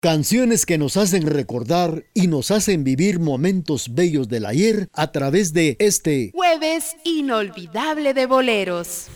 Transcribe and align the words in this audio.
Canciones 0.00 0.64
que 0.64 0.78
nos 0.78 0.96
hacen 0.96 1.26
recordar 1.26 2.04
y 2.14 2.28
nos 2.28 2.52
hacen 2.52 2.84
vivir 2.84 3.18
momentos 3.18 3.96
bellos 3.96 4.28
del 4.28 4.46
ayer 4.46 4.88
a 4.92 5.10
través 5.10 5.52
de 5.52 5.74
este 5.80 6.30
jueves 6.32 6.94
inolvidable 7.02 8.14
de 8.14 8.26
boleros. 8.26 9.08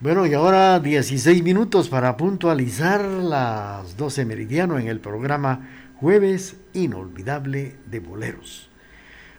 Bueno, 0.00 0.24
y 0.26 0.32
ahora 0.32 0.80
16 0.80 1.42
minutos 1.42 1.90
para 1.90 2.16
puntualizar 2.16 3.04
las 3.04 3.98
12 3.98 4.24
meridiano 4.24 4.78
en 4.78 4.88
el 4.88 4.98
programa 4.98 5.68
Jueves 5.96 6.56
inolvidable 6.72 7.76
de 7.84 8.00
boleros. 8.00 8.70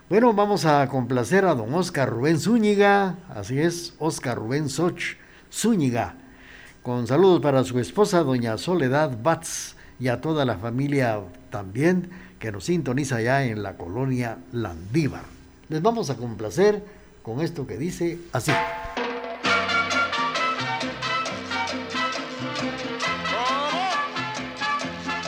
Bueno, 0.07 0.36
vamos 0.36 0.65
a 0.65 0.88
complacer 0.88 1.45
a 1.45 1.55
don 1.55 1.73
Oscar 1.73 2.11
Rubén 2.11 2.39
Zúñiga, 2.39 3.18
así 3.27 3.57
es, 3.57 3.95
Oscar 3.97 4.38
Rubén 4.38 4.70
Soch 4.70 5.15
Zúñiga, 5.52 6.13
con 6.83 7.07
saludos 7.07 7.41
para 7.41 7.63
su 7.63 7.79
esposa 7.79 8.20
doña 8.20 8.59
Soledad 8.59 9.18
Batz 9.20 9.80
y 10.02 10.07
a 10.07 10.20
toda 10.20 10.43
la 10.45 10.57
familia 10.57 11.21
también 11.52 12.09
que 12.39 12.51
nos 12.51 12.65
sintoniza 12.65 13.18
allá 13.18 13.43
en 13.46 13.61
la 13.61 13.78
colonia 13.78 14.39
Landívar. 14.51 15.21
Les 15.69 15.79
vamos 15.79 16.10
a 16.10 16.18
complacer 16.18 16.83
con 17.21 17.39
esto 17.39 17.68
que 17.68 17.77
dice 17.77 18.18
así. 18.33 18.51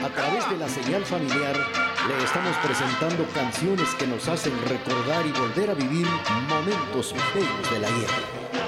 A 0.03 0.09
través 0.15 0.49
de 0.49 0.57
la 0.57 0.67
señal 0.67 1.05
familiar 1.05 1.55
le 1.55 2.23
estamos 2.23 2.57
presentando 2.57 3.27
canciones 3.35 3.89
que 3.99 4.07
nos 4.07 4.27
hacen 4.27 4.53
recordar 4.67 5.23
y 5.27 5.31
volver 5.33 5.69
a 5.69 5.75
vivir 5.75 6.07
momentos 6.49 7.13
bellos 7.35 7.71
de 7.71 7.79
la 7.79 7.89
guerra. 7.89 8.17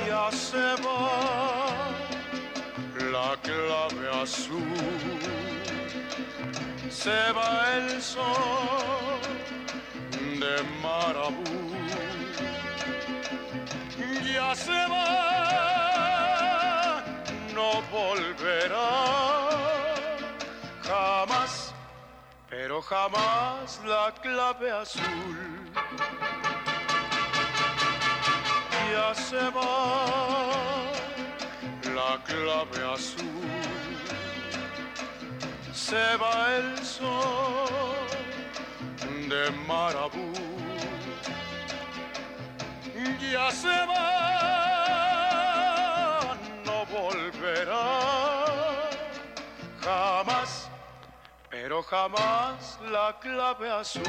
Ya 0.07 0.31
se 0.31 0.57
va 0.83 1.65
la 3.11 3.35
clave 3.41 4.21
azul 4.21 5.34
se 6.89 7.31
va 7.33 7.75
el 7.77 8.01
sol 8.01 9.19
de 10.39 10.63
Marabú. 10.81 11.43
Ya 14.33 14.55
se 14.55 14.87
va, 14.91 15.03
no 17.53 17.81
volverá 17.91 18.91
jamás, 20.83 21.73
pero 22.49 22.81
jamás 22.81 23.81
la 23.85 24.13
clave 24.21 24.71
azul. 24.71 25.71
Ya 28.91 29.13
se 29.15 29.49
va 29.49 30.91
la 31.95 32.23
clave 32.23 32.93
azul 32.93 33.35
se 35.85 36.17
va 36.17 36.35
el 36.57 36.83
sol 36.83 38.07
de 39.29 39.51
Marabú. 39.67 40.33
Ya 43.31 43.51
se 43.51 43.77
va, 43.89 43.97
no 46.65 46.77
volverá 46.85 47.89
jamás, 49.83 50.69
pero 51.49 51.83
jamás 51.83 52.79
la 52.89 53.07
clave 53.19 53.69
azul. 53.69 54.03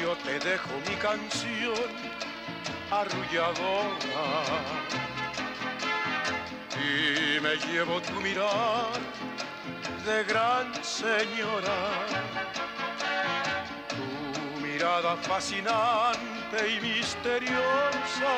Yo 0.00 0.10
te 0.24 0.38
dejo 0.38 0.72
mi 0.88 0.96
canción 0.96 2.21
arrulladora. 3.00 4.26
Y 6.76 7.40
me 7.40 7.56
llevo 7.56 8.00
tu 8.02 8.20
mirar 8.20 9.00
de 10.04 10.24
gran 10.24 10.72
señora, 10.84 11.80
tu 13.88 14.60
mirada 14.60 15.16
fascinante 15.16 16.58
y 16.74 16.80
misteriosa. 16.80 18.34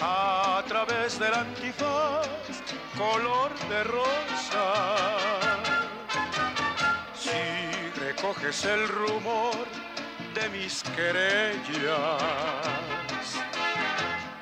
A 0.00 0.62
través 0.66 1.18
del 1.18 1.34
antifaz 1.34 2.28
color 2.96 3.50
de 3.68 3.84
rosa. 3.84 4.66
Si 7.14 8.00
recoges 8.00 8.64
el 8.64 8.88
rumor 8.88 9.71
mis 10.48 10.82
querellas. 10.96 12.22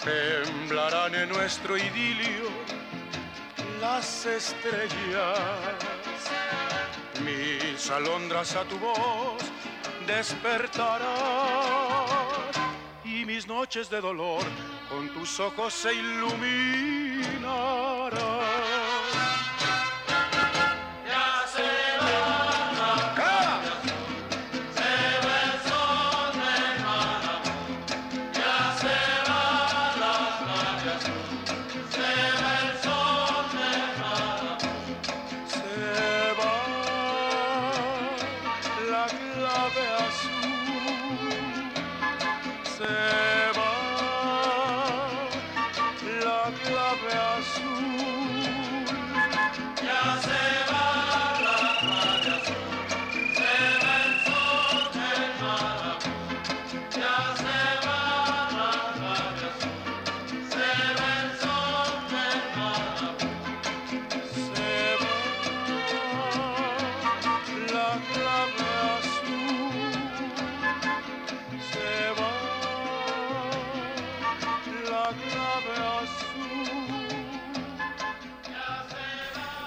Temblarán 0.02 1.14
en 1.14 1.28
nuestro 1.28 1.76
idilio 1.76 2.48
las 3.80 4.26
estrellas. 4.26 5.38
Mis 7.24 7.90
alondras 7.90 8.56
a 8.56 8.64
tu 8.64 8.78
voz 8.78 9.42
despertarán 10.06 11.06
y 13.04 13.24
mis 13.24 13.46
noches 13.46 13.90
de 13.90 14.00
dolor 14.00 14.42
con 14.88 15.12
tus 15.12 15.38
ojos 15.40 15.72
se 15.74 15.94
iluminarán. 15.94 17.79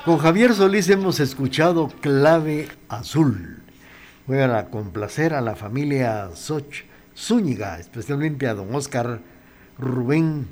Con 0.05 0.17
Javier 0.17 0.53
Solís 0.53 0.89
hemos 0.89 1.21
escuchado 1.21 1.87
Clave 2.01 2.67
Azul. 2.89 3.63
Voy 4.27 4.39
a 4.39 4.65
complacer 4.65 5.33
a 5.33 5.39
la 5.39 5.55
familia 5.55 6.29
Zúñiga, 7.15 7.79
especialmente 7.79 8.49
a 8.49 8.53
don 8.53 8.75
Oscar 8.75 9.21
Rubén, 9.79 10.47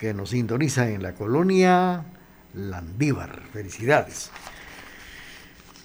que 0.00 0.12
nos 0.14 0.30
sintoniza 0.30 0.90
en 0.90 1.04
la 1.04 1.14
colonia 1.14 2.06
Landívar. 2.54 3.42
Felicidades. 3.52 4.32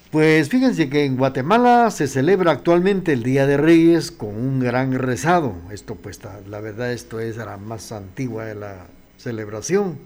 Pues 0.10 0.50
fíjense 0.50 0.90
que 0.90 1.06
en 1.06 1.16
Guatemala 1.16 1.92
se 1.92 2.08
celebra 2.08 2.52
actualmente 2.52 3.14
el 3.14 3.22
Día 3.22 3.46
de 3.46 3.58
Reyes 3.58 4.10
con 4.10 4.30
un 4.30 4.60
gran 4.60 4.92
rezado. 4.92 5.54
Esto 5.72 5.94
pues 5.94 6.20
la 6.50 6.60
verdad 6.62 6.92
esto 6.92 7.20
es 7.20 7.38
la 7.38 7.58
más 7.58 7.92
antigua 7.92 8.46
de 8.46 8.56
la 8.56 8.88
celebración. 9.18 10.00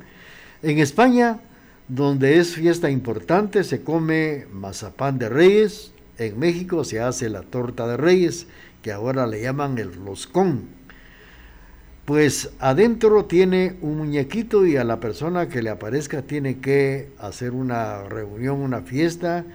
En 0.62 0.80
España 0.80 1.40
donde 1.88 2.38
es 2.38 2.56
fiesta 2.56 2.90
importante, 2.90 3.64
se 3.64 3.82
come 3.82 4.46
mazapán 4.52 5.20
de 5.20 5.30
reyes. 5.30 5.94
En 6.18 6.38
México 6.38 6.84
se 6.84 7.00
hace 7.00 7.30
la 7.30 7.44
torta 7.44 7.88
de 7.88 7.98
reyes, 7.98 8.48
que 8.82 8.92
ahora 8.92 9.28
le 9.28 9.42
llaman 9.42 9.78
el 9.78 9.94
roscón. 9.94 10.66
Pues 12.06 12.52
adentro 12.60 13.26
tiene 13.26 13.76
un 13.82 13.98
muñequito 13.98 14.66
y 14.66 14.78
a 14.78 14.84
la 14.84 15.00
persona 15.00 15.50
que 15.50 15.62
le 15.62 15.70
aparezca 15.70 16.22
tiene 16.22 16.60
que 16.60 17.10
hacer 17.20 17.52
una 17.52 18.04
reunión, 18.04 18.62
una 18.62 18.82
fiesta 18.82 19.46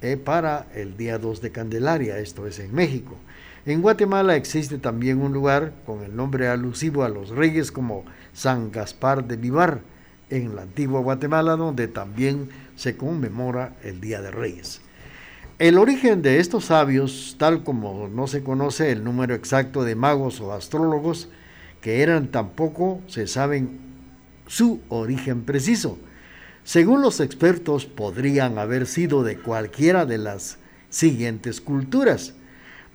eh, 0.00 0.16
para 0.16 0.66
el 0.74 0.96
día 0.96 1.18
2 1.18 1.40
de 1.42 1.52
Candelaria, 1.52 2.18
esto 2.18 2.46
es 2.46 2.58
en 2.58 2.74
México. 2.74 3.16
En 3.64 3.82
Guatemala 3.82 4.36
existe 4.36 4.78
también 4.78 5.20
un 5.20 5.32
lugar 5.32 5.74
con 5.86 6.02
el 6.02 6.16
nombre 6.16 6.48
alusivo 6.48 7.04
a 7.04 7.08
los 7.08 7.28
reyes 7.28 7.70
como 7.70 8.04
San 8.32 8.72
Gaspar 8.72 9.24
de 9.24 9.36
Vivar 9.36 9.91
en 10.32 10.56
la 10.56 10.62
antigua 10.62 11.00
Guatemala, 11.00 11.56
donde 11.56 11.88
también 11.88 12.48
se 12.74 12.96
conmemora 12.96 13.76
el 13.84 14.00
Día 14.00 14.22
de 14.22 14.30
Reyes. 14.30 14.80
El 15.58 15.78
origen 15.78 16.22
de 16.22 16.40
estos 16.40 16.66
sabios, 16.66 17.36
tal 17.38 17.62
como 17.62 18.08
no 18.08 18.26
se 18.26 18.42
conoce 18.42 18.90
el 18.90 19.04
número 19.04 19.34
exacto 19.34 19.84
de 19.84 19.94
magos 19.94 20.40
o 20.40 20.52
astrólogos 20.52 21.28
que 21.80 22.02
eran 22.02 22.28
tampoco 22.28 23.00
se 23.08 23.26
saben 23.26 23.78
su 24.46 24.80
origen 24.88 25.42
preciso. 25.42 25.98
Según 26.64 27.02
los 27.02 27.20
expertos, 27.20 27.86
podrían 27.86 28.56
haber 28.56 28.86
sido 28.86 29.22
de 29.22 29.36
cualquiera 29.36 30.06
de 30.06 30.18
las 30.18 30.58
siguientes 30.90 31.60
culturas, 31.60 32.34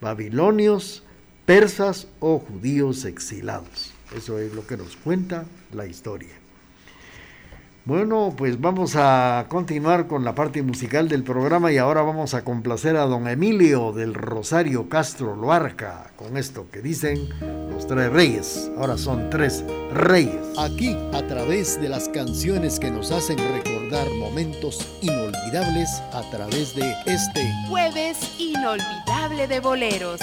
babilonios, 0.02 1.04
persas 1.46 2.08
o 2.20 2.40
judíos 2.40 3.06
exilados. 3.06 3.94
Eso 4.16 4.40
es 4.40 4.54
lo 4.54 4.66
que 4.66 4.78
nos 4.78 4.96
cuenta 4.96 5.46
la 5.74 5.86
historia. 5.86 6.37
Bueno, 7.88 8.34
pues 8.38 8.60
vamos 8.60 8.98
a 8.98 9.46
continuar 9.48 10.08
con 10.08 10.26
la 10.26 10.36
parte 10.36 10.62
musical 10.62 11.08
del 11.08 11.24
programa 11.24 11.72
y 11.72 11.78
ahora 11.78 12.02
vamos 12.02 12.34
a 12.34 12.44
complacer 12.44 12.98
a 12.98 13.06
don 13.06 13.30
Emilio 13.30 13.94
del 13.94 14.14
Rosario 14.14 14.90
Castro 14.90 15.38
Loarca 15.38 16.12
con 16.18 16.36
esto 16.36 16.68
que 16.70 16.82
dicen 16.82 17.30
los 17.72 17.88
tres 17.88 18.12
reyes. 18.12 18.70
Ahora 18.78 18.98
son 18.98 19.30
tres 19.30 19.64
reyes. 19.94 20.36
Aquí, 20.58 20.98
a 21.14 21.26
través 21.28 21.80
de 21.80 21.88
las 21.88 22.10
canciones 22.10 22.78
que 22.78 22.92
nos 22.92 23.10
hacen 23.14 23.38
recordar 23.38 24.10
momentos 24.16 24.86
inolvidables, 25.02 25.90
a 26.12 26.30
través 26.30 26.76
de 26.76 26.94
este 27.06 27.50
jueves 27.70 28.18
inolvidable 28.38 29.48
de 29.48 29.62
boleros. 29.62 30.20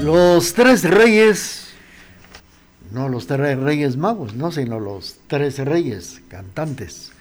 Los 0.00 0.52
tres 0.54 0.84
reyes, 0.84 1.68
no 2.92 3.08
los 3.08 3.26
tres 3.26 3.58
reyes 3.58 3.96
magos, 3.96 4.34
no, 4.34 4.52
sino 4.52 4.78
los 4.80 5.16
tres 5.28 5.58
reyes 5.58 6.20
cantantes 6.28 7.12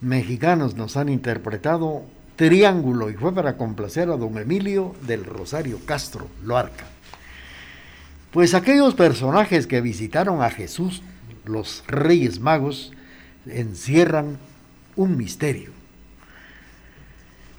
mexicanos 0.00 0.76
nos 0.76 0.96
han 0.96 1.08
interpretado 1.08 2.02
Triángulo 2.36 3.10
y 3.10 3.14
fue 3.14 3.34
para 3.34 3.56
complacer 3.56 4.10
a 4.10 4.16
don 4.16 4.38
Emilio 4.38 4.94
del 5.08 5.24
Rosario 5.24 5.80
Castro 5.84 6.28
Loarca. 6.44 6.84
Pues 8.30 8.54
aquellos 8.54 8.94
personajes 8.94 9.66
que 9.66 9.80
visitaron 9.80 10.40
a 10.42 10.50
Jesús, 10.50 11.02
los 11.44 11.82
reyes 11.88 12.38
magos, 12.38 12.92
encierran 13.46 14.38
un 14.94 15.16
misterio. 15.16 15.77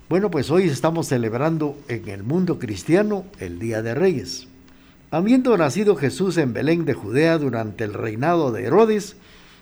Bueno, 0.10 0.32
pues 0.32 0.50
hoy 0.50 0.64
estamos 0.64 1.08
celebrando 1.08 1.78
en 1.88 2.10
el 2.10 2.24
mundo 2.24 2.58
cristiano 2.58 3.26
el 3.40 3.60
Día 3.60 3.84
de 3.84 3.94
Reyes. 3.94 4.48
Habiendo 5.12 5.56
nacido 5.56 5.96
Jesús 5.96 6.38
en 6.38 6.52
Belén 6.52 6.84
de 6.84 6.96
Judea 6.96 7.38
durante 7.38 7.84
el 7.84 7.94
reinado 7.94 8.52
de 8.52 8.64
Herodes, 8.64 9.18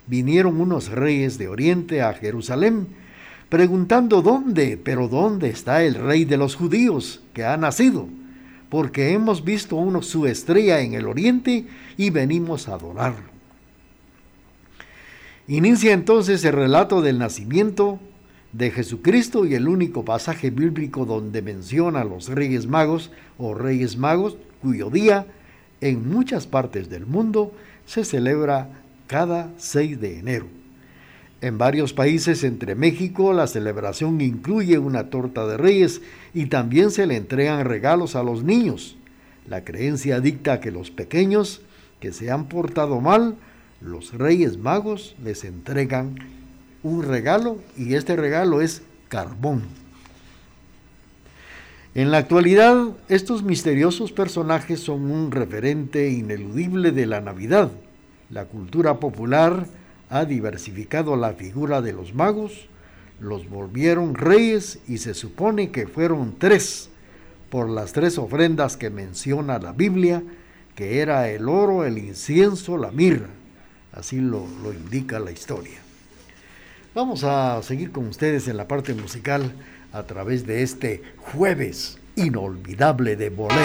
vinieron 0.06 0.62
unos 0.62 0.88
reyes 0.88 1.38
de 1.38 1.50
Oriente 1.50 2.02
a 2.02 2.14
Jerusalén, 2.14 2.88
preguntando 3.50 4.22
dónde, 4.22 4.80
pero 4.82 5.10
dónde 5.10 5.50
está 5.50 5.84
el 5.84 5.96
rey 5.96 6.24
de 6.24 6.38
los 6.38 6.56
judíos 6.56 7.20
que 7.34 7.44
ha 7.44 7.58
nacido, 7.58 8.08
porque 8.70 9.12
hemos 9.12 9.44
visto 9.44 9.76
uno 9.76 10.02
su 10.02 10.28
estrella 10.28 10.80
en 10.80 10.94
el 10.94 11.08
Oriente 11.08 11.66
y 11.98 12.10
venimos 12.10 12.70
a 12.70 12.76
adorarlo. 12.76 13.28
Inicia 15.50 15.92
entonces 15.92 16.46
el 16.46 16.54
relato 16.54 17.02
del 17.02 17.20
nacimiento 17.20 18.00
de 18.58 18.72
Jesucristo 18.72 19.46
y 19.46 19.54
el 19.54 19.68
único 19.68 20.04
pasaje 20.04 20.50
bíblico 20.50 21.06
donde 21.06 21.44
menciona 21.44 22.02
a 22.02 22.06
los 22.06 22.28
reyes 22.28 22.66
magos 22.66 23.12
o 23.38 23.54
reyes 23.54 23.98
magos 23.98 24.38
cuyo 24.64 24.90
día 24.90 25.28
en 25.80 26.10
muchas 26.10 26.48
partes 26.48 26.90
del 26.90 27.06
mundo 27.06 27.54
se 27.86 28.04
celebra 28.04 28.70
cada 29.06 29.52
6 29.58 30.02
de 30.02 30.18
enero. 30.18 30.48
En 31.40 31.60
varios 31.60 31.94
países 31.94 32.44
entre 32.44 32.74
México 32.74 33.32
la 33.32 33.46
celebración 33.46 34.20
incluye 34.22 34.80
una 34.80 35.12
torta 35.12 35.46
de 35.46 35.58
reyes 35.58 36.02
y 36.34 36.48
también 36.48 36.90
se 36.90 37.06
le 37.06 37.16
entregan 37.16 37.64
regalos 37.64 38.16
a 38.16 38.24
los 38.24 38.44
niños. 38.44 38.98
La 39.48 39.64
creencia 39.64 40.20
dicta 40.20 40.60
que 40.62 40.72
los 40.72 40.90
pequeños 40.90 41.62
que 42.00 42.12
se 42.12 42.32
han 42.32 42.48
portado 42.48 43.02
mal, 43.02 43.36
los 43.82 44.16
reyes 44.16 44.58
magos 44.58 45.16
les 45.24 45.44
entregan 45.44 46.16
un 46.84 47.04
regalo 47.04 47.58
y 47.76 47.96
este 47.96 48.16
regalo 48.16 48.62
es 48.62 48.82
carbón. 49.10 49.64
En 51.96 52.12
la 52.12 52.20
actualidad, 52.20 52.90
estos 53.10 53.44
misteriosos 53.44 54.12
personajes 54.12 54.80
son 54.80 55.10
un 55.10 55.32
referente 55.32 56.10
ineludible 56.10 56.92
de 56.92 57.08
la 57.08 57.22
Navidad. 57.22 57.72
La 58.30 58.46
cultura 58.46 59.00
popular 59.00 59.66
ha 60.10 60.26
diversificado 60.26 61.16
la 61.16 61.34
figura 61.34 61.82
de 61.82 61.94
los 61.94 62.14
magos, 62.14 62.68
los 63.20 63.50
volvieron 63.50 64.14
reyes 64.14 64.80
y 64.88 65.00
se 65.00 65.16
supone 65.16 65.72
que 65.72 65.88
fueron 65.88 66.36
tres, 66.38 66.92
por 67.50 67.68
las 67.68 67.94
tres 67.94 68.20
ofrendas 68.20 68.78
que 68.78 68.92
menciona 68.92 69.58
la 69.58 69.72
Biblia, 69.72 70.22
que 70.76 71.00
era 71.00 71.30
el 71.30 71.50
oro, 71.50 71.84
el 71.84 71.98
incienso, 71.98 72.78
la 72.78 72.92
mirra. 72.92 73.30
Así 73.92 74.20
lo, 74.20 74.46
lo 74.62 74.72
indica 74.72 75.20
la 75.20 75.32
historia. 75.32 75.87
Vamos 76.98 77.24
a 77.24 77.62
seguir 77.62 77.92
con 77.92 78.08
ustedes 78.08 78.48
en 78.48 78.58
la 78.58 78.68
parte 78.68 78.96
musical 78.96 79.54
a 79.94 80.02
través 80.08 80.48
de 80.48 80.64
este 80.64 81.04
jueves 81.32 82.00
inolvidable 82.16 83.16
de 83.16 83.30
bolero. 83.30 83.62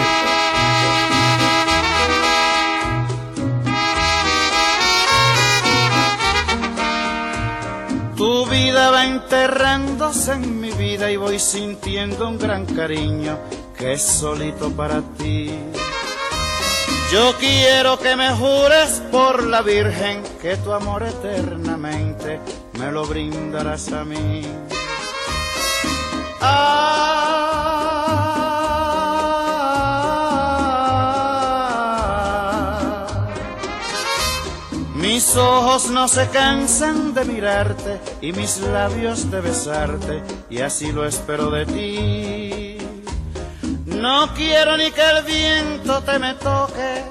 Tu 8.15 8.45
vida 8.51 8.91
va 8.91 9.03
enterrándose 9.07 10.33
en 10.33 10.61
mi 10.61 10.69
vida 10.69 11.09
y 11.09 11.15
voy 11.17 11.39
sintiendo 11.39 12.29
un 12.29 12.37
gran 12.37 12.67
cariño 12.67 13.39
que 13.75 13.93
es 13.93 14.03
solito 14.03 14.71
para 14.73 15.01
ti. 15.17 15.49
Yo 17.11 17.33
quiero 17.39 17.97
que 17.97 18.15
me 18.15 18.29
jures 18.29 19.01
por 19.11 19.47
la 19.47 19.63
Virgen 19.63 20.21
que 20.39 20.55
tu 20.57 20.71
amor 20.71 21.01
eternamente 21.01 22.39
me 22.79 22.91
lo 22.91 23.05
brindarás 23.05 23.91
a 23.91 24.03
mí. 24.03 24.41
Ah, 26.41 27.07
mis 34.95 35.35
ojos 35.35 35.89
no 35.89 36.07
se 36.07 36.27
cansan 36.29 37.13
de 37.13 37.25
mirarte 37.25 37.99
y 38.21 38.31
mis 38.33 38.59
labios 38.59 39.29
de 39.31 39.41
besarte 39.41 40.23
y 40.49 40.61
así 40.61 40.91
lo 40.91 41.05
espero 41.05 41.49
de 41.51 41.65
ti. 41.65 42.77
No 43.85 44.33
quiero 44.33 44.77
ni 44.77 44.91
que 44.91 45.01
el 45.01 45.23
viento 45.23 46.01
te 46.01 46.19
me 46.19 46.33
toque, 46.33 47.03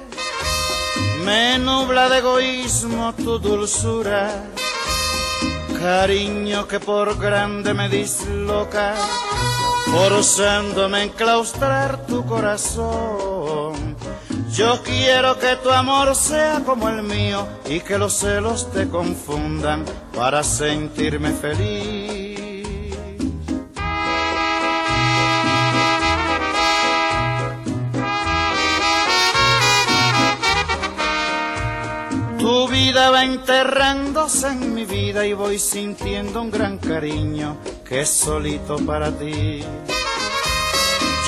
me 1.25 1.59
nubla 1.59 2.11
de 2.11 2.19
egoísmo 2.19 3.15
tu 3.15 3.39
dulzura 3.39 4.31
cariño 5.83 6.69
que 6.69 6.79
por 6.79 7.19
grande 7.19 7.75
me 7.75 7.89
disloca, 7.89 8.95
forzándome 9.87 10.99
a 10.99 11.03
enclaustrar 11.03 12.07
tu 12.07 12.25
corazón. 12.25 13.97
Yo 14.53 14.81
quiero 14.85 15.39
que 15.41 15.57
tu 15.57 15.71
amor 15.71 16.15
sea 16.15 16.63
como 16.65 16.89
el 16.89 17.03
mío 17.03 17.49
y 17.69 17.81
que 17.81 17.99
los 17.99 18.13
celos 18.13 18.71
te 18.71 18.89
confundan 18.89 19.85
para 20.15 20.45
sentirme 20.45 21.33
feliz. 21.33 22.22
Tu 32.43 32.67
vida 32.67 33.11
va 33.11 33.23
enterrándose 33.23 34.49
en 34.49 34.75
mi 34.75 34.85
vida 34.85 35.25
y 35.25 35.33
voy 35.33 35.61
sintiendo 35.61 36.43
un 36.43 36.51
gran 36.51 36.79
cariño 36.79 37.59
que 37.89 38.01
es 38.01 38.11
solito 38.11 38.79
para 38.79 39.17
ti. 39.17 39.63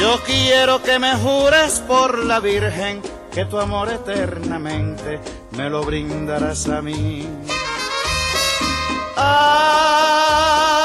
Yo 0.01 0.21
quiero 0.27 0.83
que 0.83 0.99
me 0.99 1.15
jures 1.15 1.79
por 1.87 2.19
la 2.25 2.41
Virgen 2.41 3.01
que 3.33 3.45
tu 3.45 3.61
amor 3.61 3.93
eternamente 3.93 5.21
me 5.53 5.71
lo 5.71 5.85
brindarás 5.85 6.69
a 6.69 6.83
mí. 6.83 7.29
Ah, 9.17 10.84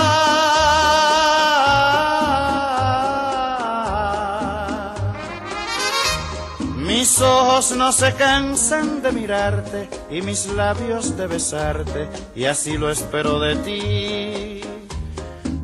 mis 7.19 7.27
ojos 7.27 7.71
no 7.71 7.91
se 7.91 8.13
cansan 8.13 9.01
de 9.01 9.11
mirarte 9.11 9.89
y 10.09 10.21
mis 10.21 10.45
labios 10.53 11.17
de 11.17 11.27
besarte 11.27 12.07
y 12.33 12.45
así 12.45 12.77
lo 12.77 12.89
espero 12.89 13.41
de 13.41 13.55
ti. 13.57 14.61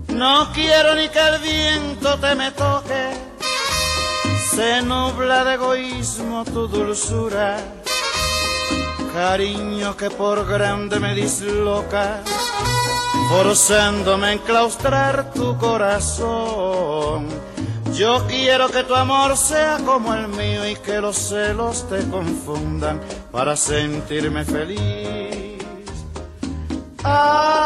No 0.09 0.51
quiero 0.53 0.95
ni 0.95 1.07
que 1.07 1.19
el 1.19 1.39
viento 1.39 2.17
te 2.19 2.35
me 2.35 2.51
toque, 2.51 3.09
se 4.53 4.81
nubla 4.81 5.45
de 5.45 5.53
egoísmo 5.53 6.43
tu 6.43 6.67
dulzura, 6.67 7.57
cariño 9.13 9.95
que 9.95 10.09
por 10.09 10.45
grande 10.45 10.99
me 10.99 11.15
disloca, 11.15 12.21
forzándome 13.29 14.27
a 14.27 14.33
enclaustrar 14.33 15.31
tu 15.31 15.57
corazón. 15.57 17.29
Yo 17.97 18.25
quiero 18.27 18.69
que 18.69 18.83
tu 18.83 18.93
amor 18.93 19.37
sea 19.37 19.77
como 19.85 20.13
el 20.13 20.27
mío 20.27 20.67
y 20.69 20.75
que 20.75 20.99
los 20.99 21.15
celos 21.15 21.87
te 21.87 22.05
confundan 22.09 22.99
para 23.31 23.55
sentirme 23.55 24.43
feliz. 24.43 25.63
Ah, 27.05 27.61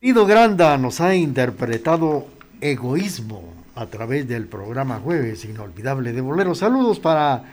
Lido 0.00 0.26
Granda 0.26 0.76
nos 0.78 1.00
ha 1.00 1.14
interpretado 1.14 2.26
Egoísmo 2.60 3.61
a 3.74 3.86
través 3.86 4.28
del 4.28 4.46
programa 4.46 4.98
Jueves 4.98 5.44
Inolvidable 5.44 6.12
de 6.12 6.20
Bolero. 6.20 6.54
Saludos 6.54 7.00
para 7.00 7.44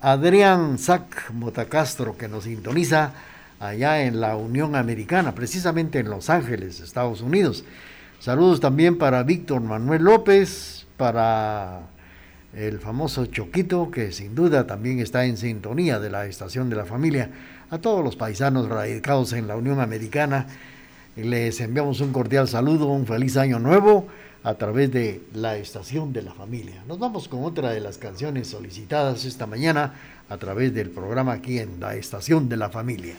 Adrián 0.00 0.78
Zac 0.78 1.30
Motacastro 1.32 2.16
que 2.16 2.28
nos 2.28 2.44
sintoniza 2.44 3.12
allá 3.58 4.02
en 4.02 4.20
la 4.20 4.36
Unión 4.36 4.76
Americana, 4.76 5.34
precisamente 5.34 5.98
en 5.98 6.10
Los 6.10 6.30
Ángeles, 6.30 6.80
Estados 6.80 7.20
Unidos. 7.20 7.64
Saludos 8.20 8.60
también 8.60 8.98
para 8.98 9.22
Víctor 9.22 9.62
Manuel 9.62 10.04
López, 10.04 10.86
para 10.96 11.80
el 12.54 12.78
famoso 12.78 13.26
Choquito, 13.26 13.90
que 13.90 14.12
sin 14.12 14.34
duda 14.34 14.66
también 14.66 15.00
está 15.00 15.24
en 15.24 15.36
sintonía 15.36 15.98
de 15.98 16.10
la 16.10 16.26
estación 16.26 16.70
de 16.70 16.76
la 16.76 16.84
familia, 16.84 17.30
a 17.70 17.78
todos 17.78 18.04
los 18.04 18.14
paisanos 18.14 18.68
radicados 18.68 19.32
en 19.32 19.48
la 19.48 19.56
Unión 19.56 19.80
Americana. 19.80 20.46
Les 21.16 21.60
enviamos 21.60 22.00
un 22.00 22.12
cordial 22.12 22.48
saludo, 22.48 22.88
un 22.88 23.06
feliz 23.06 23.36
año 23.36 23.60
nuevo 23.60 24.08
a 24.42 24.54
través 24.54 24.90
de 24.90 25.22
la 25.32 25.56
estación 25.56 26.12
de 26.12 26.22
la 26.22 26.34
familia. 26.34 26.82
Nos 26.88 26.98
vamos 26.98 27.28
con 27.28 27.44
otra 27.44 27.70
de 27.70 27.78
las 27.78 27.98
canciones 27.98 28.48
solicitadas 28.48 29.24
esta 29.24 29.46
mañana 29.46 29.94
a 30.28 30.36
través 30.38 30.74
del 30.74 30.90
programa 30.90 31.34
aquí 31.34 31.60
en 31.60 31.78
la 31.78 31.94
estación 31.94 32.48
de 32.48 32.56
la 32.56 32.68
familia. 32.68 33.14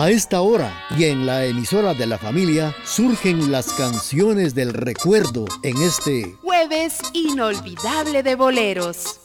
A 0.00 0.10
esta 0.10 0.42
hora 0.42 0.72
y 0.96 1.06
en 1.06 1.26
la 1.26 1.44
emisora 1.44 1.92
de 1.92 2.06
la 2.06 2.18
familia 2.18 2.72
surgen 2.84 3.50
las 3.50 3.72
canciones 3.72 4.54
del 4.54 4.72
recuerdo 4.72 5.46
en 5.64 5.76
este 5.78 6.36
Jueves 6.40 7.00
inolvidable 7.14 8.22
de 8.22 8.36
boleros. 8.36 9.18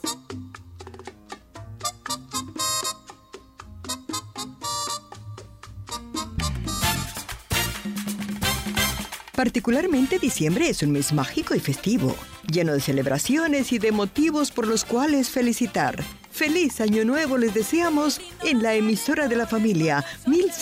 Particularmente 9.35 10.17
diciembre 10.17 10.69
es 10.69 10.81
un 10.81 10.91
mes 10.91 11.13
mágico 11.13 11.53
y 11.53 11.59
festivo, 11.59 12.15
lleno 12.51 12.73
de 12.73 12.81
celebraciones 12.81 13.73
y 13.73 13.77
de 13.77 13.91
motivos 13.91 14.51
por 14.51 14.65
los 14.65 14.85
cuales 14.85 15.29
felicitar. 15.29 16.03
Feliz 16.33 16.81
Año 16.81 17.05
Nuevo 17.05 17.37
les 17.37 17.53
deseamos 17.53 18.19
en 18.43 18.63
la 18.63 18.73
emisora 18.73 19.27
de 19.27 19.35
la 19.35 19.45
familia 19.45 20.03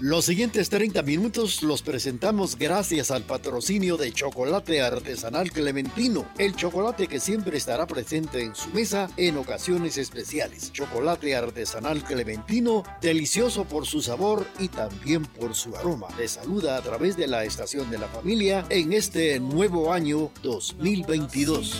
Los 0.00 0.26
siguientes 0.26 0.70
30 0.70 1.02
minutos 1.02 1.64
los 1.64 1.82
presentamos 1.82 2.56
gracias 2.56 3.10
al 3.10 3.24
patrocinio 3.24 3.96
de 3.96 4.12
Chocolate 4.12 4.80
Artesanal 4.80 5.50
Clementino, 5.50 6.24
el 6.38 6.54
chocolate 6.54 7.08
que 7.08 7.18
siempre 7.18 7.58
estará 7.58 7.84
presente 7.84 8.44
en 8.44 8.54
su 8.54 8.68
mesa 8.68 9.10
en 9.16 9.36
ocasiones 9.38 9.98
especiales. 9.98 10.72
Chocolate 10.72 11.34
Artesanal 11.34 12.04
Clementino, 12.04 12.84
delicioso 13.00 13.64
por 13.64 13.86
su 13.86 14.00
sabor 14.00 14.46
y 14.60 14.68
también 14.68 15.24
por 15.24 15.56
su 15.56 15.74
aroma. 15.74 16.06
Le 16.16 16.28
saluda 16.28 16.76
a 16.76 16.82
través 16.82 17.16
de 17.16 17.26
la 17.26 17.42
estación 17.42 17.90
de 17.90 17.98
la 17.98 18.06
familia 18.06 18.64
en 18.68 18.92
este 18.92 19.40
nuevo 19.40 19.92
año 19.92 20.30
2022. 20.44 21.74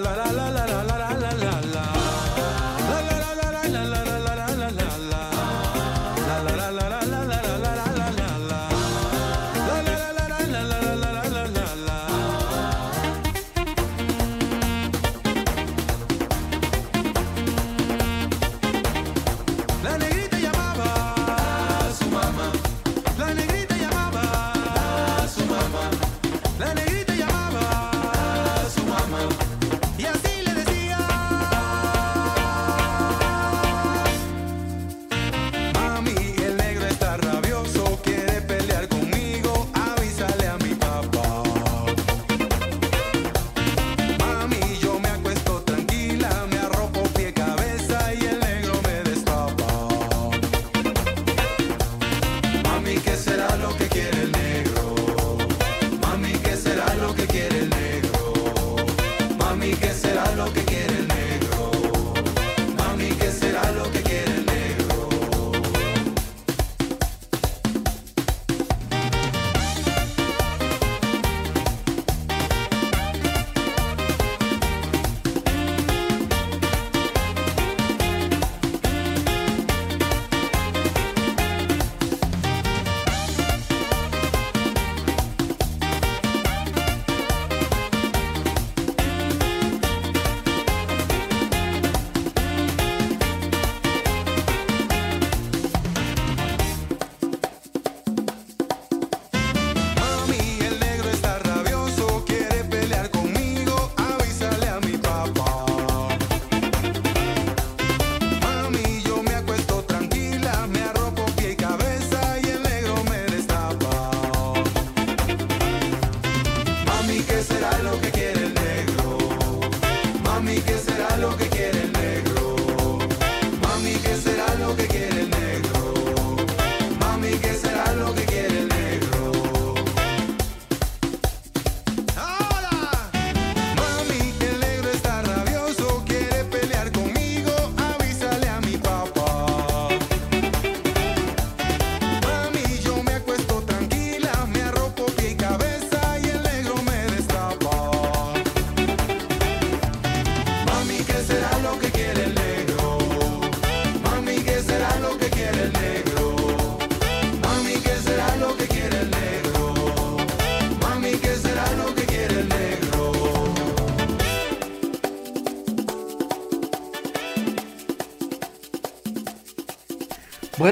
la 0.00 0.14
la 0.14 0.32
la 0.32 0.49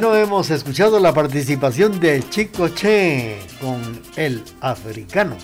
Bueno, 0.01 0.15
hemos 0.15 0.49
escuchado 0.51 1.01
la 1.01 1.13
participación 1.13 1.99
de 1.99 2.23
Chico 2.31 2.69
Che 2.69 3.37
con 3.61 3.81
el 4.15 4.45
africano. 4.61 5.37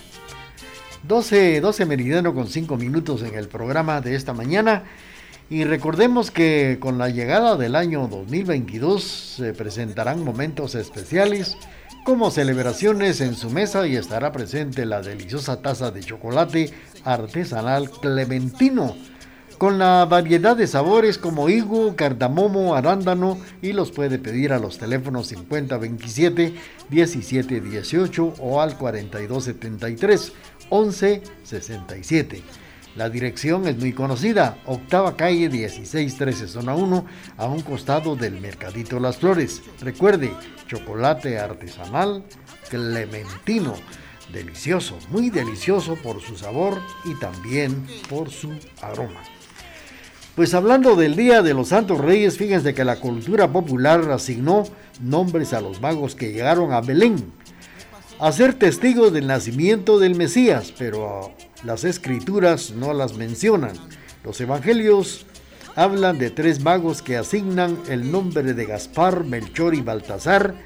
12, 1.02 1.60
12 1.60 1.86
meridiano 1.86 2.32
con 2.32 2.46
5 2.46 2.76
minutos 2.76 3.22
en 3.22 3.34
el 3.34 3.48
programa 3.48 4.00
de 4.00 4.14
esta 4.14 4.32
mañana. 4.32 4.84
Y 5.50 5.64
recordemos 5.64 6.30
que 6.30 6.78
con 6.78 6.98
la 6.98 7.08
llegada 7.08 7.56
del 7.56 7.74
año 7.74 8.06
2022 8.06 9.02
se 9.02 9.54
presentarán 9.54 10.22
momentos 10.22 10.76
especiales 10.76 11.56
como 12.04 12.30
celebraciones 12.30 13.20
en 13.22 13.34
su 13.34 13.50
mesa 13.50 13.88
y 13.88 13.96
estará 13.96 14.30
presente 14.30 14.86
la 14.86 15.02
deliciosa 15.02 15.62
taza 15.62 15.90
de 15.90 16.04
chocolate 16.04 16.72
artesanal 17.02 17.90
clementino 17.90 18.94
con 19.64 19.78
la 19.78 20.04
variedad 20.04 20.54
de 20.54 20.66
sabores 20.66 21.16
como 21.16 21.48
higo, 21.48 21.96
cardamomo, 21.96 22.74
arándano 22.74 23.38
y 23.62 23.72
los 23.72 23.92
puede 23.92 24.18
pedir 24.18 24.52
a 24.52 24.58
los 24.58 24.76
teléfonos 24.76 25.28
5027 25.28 26.54
1718 26.90 28.34
o 28.40 28.60
al 28.60 28.76
4273 28.76 30.32
1167. 30.70 32.42
La 32.94 33.08
dirección 33.08 33.66
es 33.66 33.78
muy 33.78 33.94
conocida, 33.94 34.58
octava 34.66 35.16
calle 35.16 35.48
1613 35.48 36.46
zona 36.46 36.74
1, 36.74 37.06
a 37.38 37.46
un 37.46 37.62
costado 37.62 38.16
del 38.16 38.42
Mercadito 38.42 39.00
Las 39.00 39.16
Flores. 39.16 39.62
Recuerde, 39.80 40.30
chocolate 40.66 41.38
artesanal 41.38 42.22
clementino, 42.68 43.76
delicioso, 44.30 44.98
muy 45.08 45.30
delicioso 45.30 45.96
por 45.96 46.20
su 46.20 46.36
sabor 46.36 46.82
y 47.06 47.14
también 47.14 47.86
por 48.10 48.28
su 48.28 48.52
aroma. 48.82 49.22
Pues 50.36 50.52
hablando 50.52 50.96
del 50.96 51.14
Día 51.14 51.42
de 51.42 51.54
los 51.54 51.68
Santos 51.68 52.00
Reyes, 52.00 52.38
fíjense 52.38 52.74
que 52.74 52.84
la 52.84 52.96
cultura 52.96 53.52
popular 53.52 54.10
asignó 54.10 54.64
nombres 55.00 55.52
a 55.52 55.60
los 55.60 55.80
magos 55.80 56.16
que 56.16 56.32
llegaron 56.32 56.72
a 56.72 56.80
Belén 56.80 57.32
a 58.18 58.32
ser 58.32 58.54
testigos 58.54 59.12
del 59.12 59.28
nacimiento 59.28 60.00
del 60.00 60.16
Mesías, 60.16 60.72
pero 60.76 61.32
las 61.62 61.84
escrituras 61.84 62.72
no 62.72 62.92
las 62.94 63.16
mencionan. 63.16 63.74
Los 64.24 64.40
evangelios 64.40 65.24
hablan 65.76 66.18
de 66.18 66.30
tres 66.30 66.60
magos 66.64 67.00
que 67.00 67.16
asignan 67.16 67.78
el 67.88 68.10
nombre 68.10 68.54
de 68.54 68.66
Gaspar, 68.66 69.22
Melchor 69.22 69.76
y 69.76 69.82
Baltasar. 69.82 70.56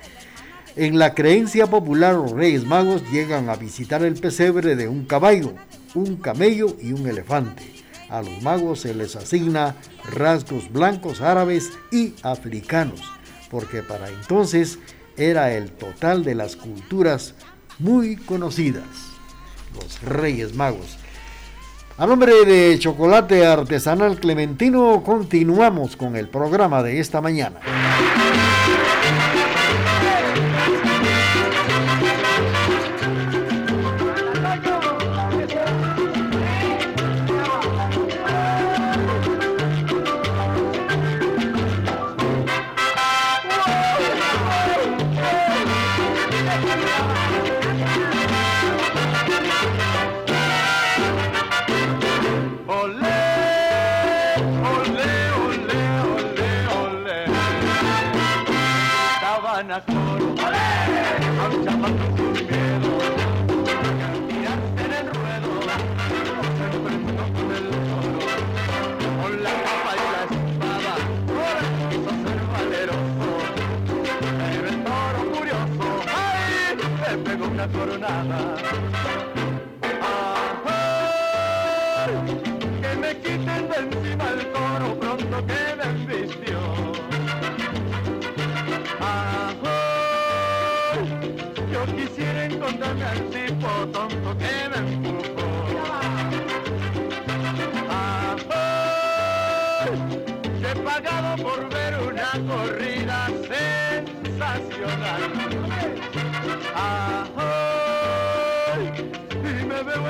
En 0.76 0.98
la 0.98 1.14
creencia 1.14 1.66
popular, 1.66 2.14
los 2.14 2.30
reyes 2.30 2.64
magos 2.64 3.02
llegan 3.10 3.50
a 3.50 3.56
visitar 3.56 4.02
el 4.02 4.14
pesebre 4.14 4.76
de 4.76 4.88
un 4.88 5.04
caballo, 5.04 5.52
un 5.94 6.16
camello 6.16 6.74
y 6.80 6.92
un 6.92 7.06
elefante. 7.06 7.77
A 8.08 8.22
los 8.22 8.42
magos 8.42 8.80
se 8.80 8.94
les 8.94 9.16
asigna 9.16 9.76
rasgos 10.04 10.72
blancos, 10.72 11.20
árabes 11.20 11.70
y 11.92 12.14
africanos, 12.22 13.00
porque 13.50 13.82
para 13.82 14.08
entonces 14.08 14.78
era 15.16 15.52
el 15.52 15.70
total 15.70 16.24
de 16.24 16.34
las 16.34 16.56
culturas 16.56 17.34
muy 17.78 18.16
conocidas, 18.16 18.84
los 19.74 20.00
reyes 20.02 20.54
magos. 20.54 20.96
A 21.98 22.06
nombre 22.06 22.32
de 22.46 22.78
Chocolate 22.78 23.44
Artesanal 23.44 24.20
Clementino, 24.20 25.02
continuamos 25.04 25.96
con 25.96 26.16
el 26.16 26.28
programa 26.28 26.82
de 26.82 27.00
esta 27.00 27.20
mañana. 27.20 27.60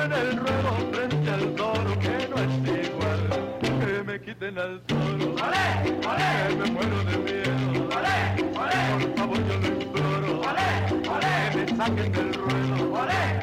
en 0.09 0.27
el 0.27 0.37
ruedo 0.37 0.71
frente 0.91 1.29
al 1.29 1.55
toro 1.55 1.99
que 1.99 2.27
no 2.29 2.35
es 2.37 2.87
igual. 2.87 3.21
Que 3.61 4.03
me 4.03 4.19
quiten 4.21 4.57
al 4.57 4.81
toro, 4.87 5.35
¡Olé, 5.35 5.67
olé! 6.07 6.31
que 6.49 6.55
me 6.55 6.71
muero 6.71 7.03
de 7.03 7.17
miedo. 7.17 7.89
¡Olé, 7.97 8.17
olé! 8.57 9.05
Por 9.05 9.17
favor 9.17 9.37
yo 9.47 9.59
lo 9.59 9.67
imploro, 9.67 10.41
¡Olé, 10.41 10.69
olé! 11.09 11.51
que 11.51 11.71
me 11.71 11.77
saquen 11.77 12.11
del 12.11 12.33
ruedo. 12.33 12.93
¡Olé! 13.01 13.38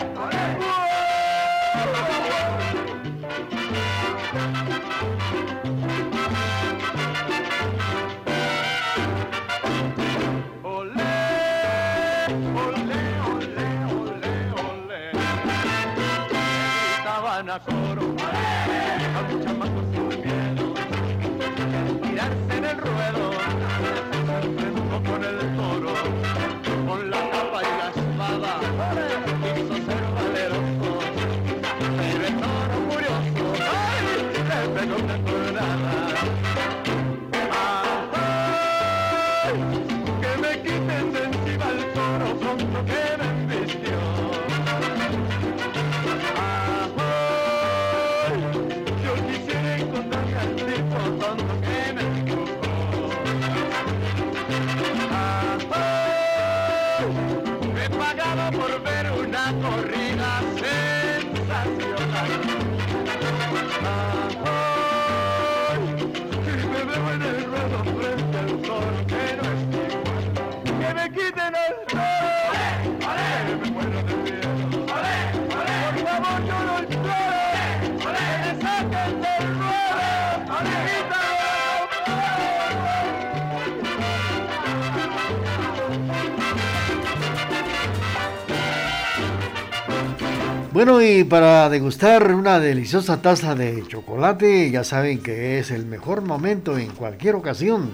Bueno, 90.77 91.01
y 91.01 91.25
para 91.25 91.71
degustar 91.71 92.35
una 92.35 92.61
deliciosa 92.61 93.23
taza 93.23 93.55
de 93.55 93.83
chocolate, 93.89 94.71
ya 94.71 94.85
saben 94.85 95.23
que 95.23 95.59
es 95.59 95.71
el 95.71 95.87
mejor 95.87 96.21
momento 96.21 96.77
en 96.77 96.91
cualquier 96.91 97.35
ocasión 97.35 97.93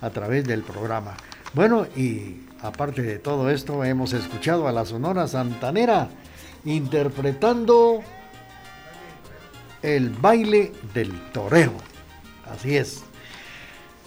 a 0.00 0.10
través 0.10 0.44
del 0.44 0.62
programa. 0.62 1.14
Bueno, 1.54 1.86
y 1.94 2.40
aparte 2.62 3.02
de 3.02 3.20
todo 3.20 3.48
esto, 3.48 3.84
hemos 3.84 4.12
escuchado 4.12 4.66
a 4.66 4.72
la 4.72 4.84
Sonora 4.84 5.28
Santanera 5.28 6.08
interpretando 6.64 8.00
el 9.80 10.10
baile 10.10 10.72
del 10.94 11.12
toreo. 11.30 11.74
Así 12.50 12.76
es. 12.76 13.04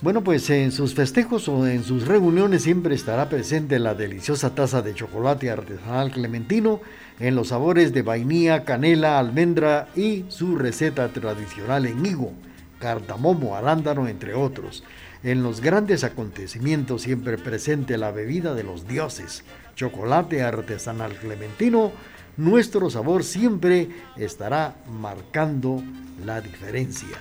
Bueno, 0.01 0.23
pues 0.23 0.49
en 0.49 0.73
sus 0.73 0.93
festejos 0.93 1.47
o 1.47 1.67
en 1.67 1.84
sus 1.86 2.05
reuniones 2.05 2.63
siempre 2.63 2.95
estará 2.95 3.27
presente 3.27 3.79
la 3.79 3.95
deliciosa 3.95 4.55
taza 4.55 4.82
de 4.82 4.93
chocolate 4.93 5.49
artesanal 5.49 6.12
clementino 6.12 6.82
en 7.19 7.36
los 7.36 7.49
sabores 7.49 7.93
de 7.93 8.01
vainilla, 8.01 8.63
canela, 8.63 9.19
almendra 9.19 9.89
y 9.95 10.25
su 10.29 10.55
receta 10.55 11.10
tradicional 11.10 11.86
en 11.86 12.05
higo, 12.05 12.32
cardamomo, 12.79 13.55
arándano, 13.55 14.08
entre 14.08 14.34
otros. 14.34 14.84
En 15.23 15.43
los 15.43 15.60
grandes 15.60 16.03
acontecimientos 16.03 17.01
siempre 17.01 17.38
presente 17.38 17.97
la 17.97 18.12
bebida 18.12 18.53
de 18.53 18.63
los 18.63 18.88
dioses, 18.88 19.43
chocolate 19.75 20.43
artesanal 20.43 21.13
clementino, 21.15 21.91
nuestro 22.38 22.89
sabor 22.89 23.25
siempre 23.25 23.89
estará 24.15 24.75
marcando 24.89 25.84
la 26.25 26.39
diferencia. 26.39 27.17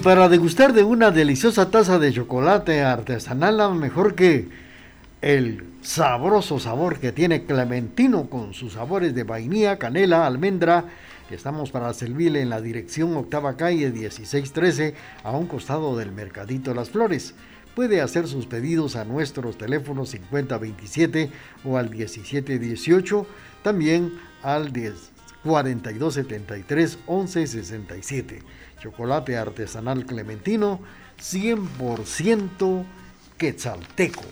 Y 0.00 0.02
para 0.02 0.30
degustar 0.30 0.72
de 0.72 0.82
una 0.82 1.10
deliciosa 1.10 1.70
taza 1.70 1.98
de 1.98 2.10
chocolate 2.10 2.80
artesanal, 2.80 3.74
mejor 3.74 4.14
que 4.14 4.48
el 5.20 5.62
sabroso 5.82 6.58
sabor 6.58 6.98
que 6.98 7.12
tiene 7.12 7.44
Clementino 7.44 8.30
con 8.30 8.54
sus 8.54 8.72
sabores 8.72 9.14
de 9.14 9.24
vainilla, 9.24 9.76
canela, 9.76 10.26
almendra. 10.26 10.86
Estamos 11.30 11.70
para 11.70 11.92
servirle 11.92 12.40
en 12.40 12.48
la 12.48 12.62
dirección 12.62 13.14
Octava 13.14 13.58
Calle 13.58 13.90
1613 13.90 14.94
a 15.22 15.32
un 15.32 15.46
costado 15.46 15.94
del 15.98 16.12
Mercadito 16.12 16.72
Las 16.72 16.88
Flores. 16.88 17.34
Puede 17.74 18.00
hacer 18.00 18.26
sus 18.26 18.46
pedidos 18.46 18.96
a 18.96 19.04
nuestros 19.04 19.58
teléfonos 19.58 20.08
5027 20.08 21.30
o 21.62 21.76
al 21.76 21.90
1718, 21.90 23.26
también 23.62 24.14
al 24.42 24.72
10 24.72 24.94
4273 25.44 26.98
1167. 27.06 28.42
Chocolate 28.80 29.36
artesanal 29.36 30.06
clementino 30.06 30.80
100% 31.20 32.84
quetzalteco. 33.36 34.24